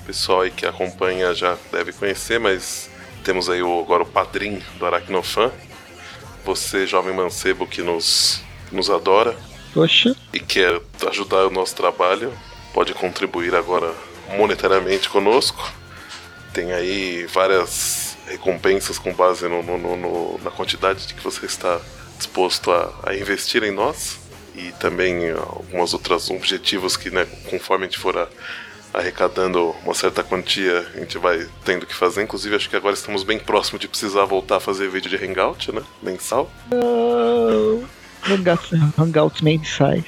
[0.01, 2.91] O pessoal aí que acompanha já deve conhecer, mas
[3.23, 5.53] temos aí o, agora o padrinho do Aracnofan.
[6.45, 8.41] Você, jovem mancebo que nos,
[8.73, 9.37] nos adora
[9.73, 12.33] Poxa, e quer ajudar o nosso trabalho,
[12.75, 13.95] pode contribuir agora
[14.37, 15.71] monetariamente conosco.
[16.53, 21.47] Tem aí várias recompensas com base no, no- no- no- na quantidade de que você
[21.47, 21.81] está
[22.19, 24.19] disposto a, a investir em nós.
[24.55, 28.29] E também algumas outras objetivos que, né, conforme a gente for a-
[28.93, 32.23] arrecadando uma certa quantia, a gente vai tendo que fazer.
[32.23, 35.73] Inclusive, acho que agora estamos bem próximo de precisar voltar a fazer vídeo de hangout,
[35.73, 35.83] né?
[36.03, 36.51] Mensal.
[36.71, 37.85] não.
[38.29, 40.05] Hangouts, hangouts mensais.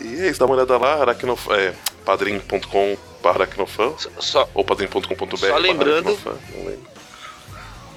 [0.00, 1.48] E é isso, dá uma olhada lá, aracnof...
[1.50, 6.96] é, padrim.com aracnofan Só, ou padrim.com.br Só lembrando- não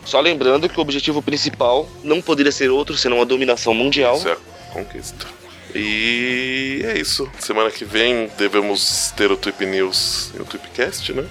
[0.03, 4.15] só lembrando que o objetivo principal não poderia ser outro senão a dominação mundial.
[4.17, 4.37] Isso é a
[4.69, 5.25] conquista.
[5.75, 7.29] E é isso.
[7.39, 11.27] Semana que vem devemos ter o Tweep News e o Tweepcast, né?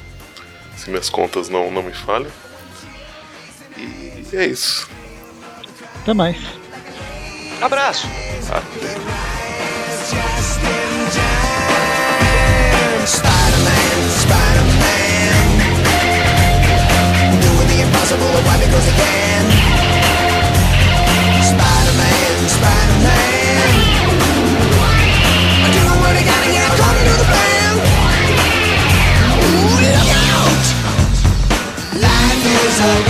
[0.76, 2.30] Se minhas contas não, não me falham.
[3.76, 4.88] E é isso.
[6.02, 6.36] Até mais.
[7.60, 8.06] Abraço!
[8.50, 9.28] Até.
[32.78, 33.07] so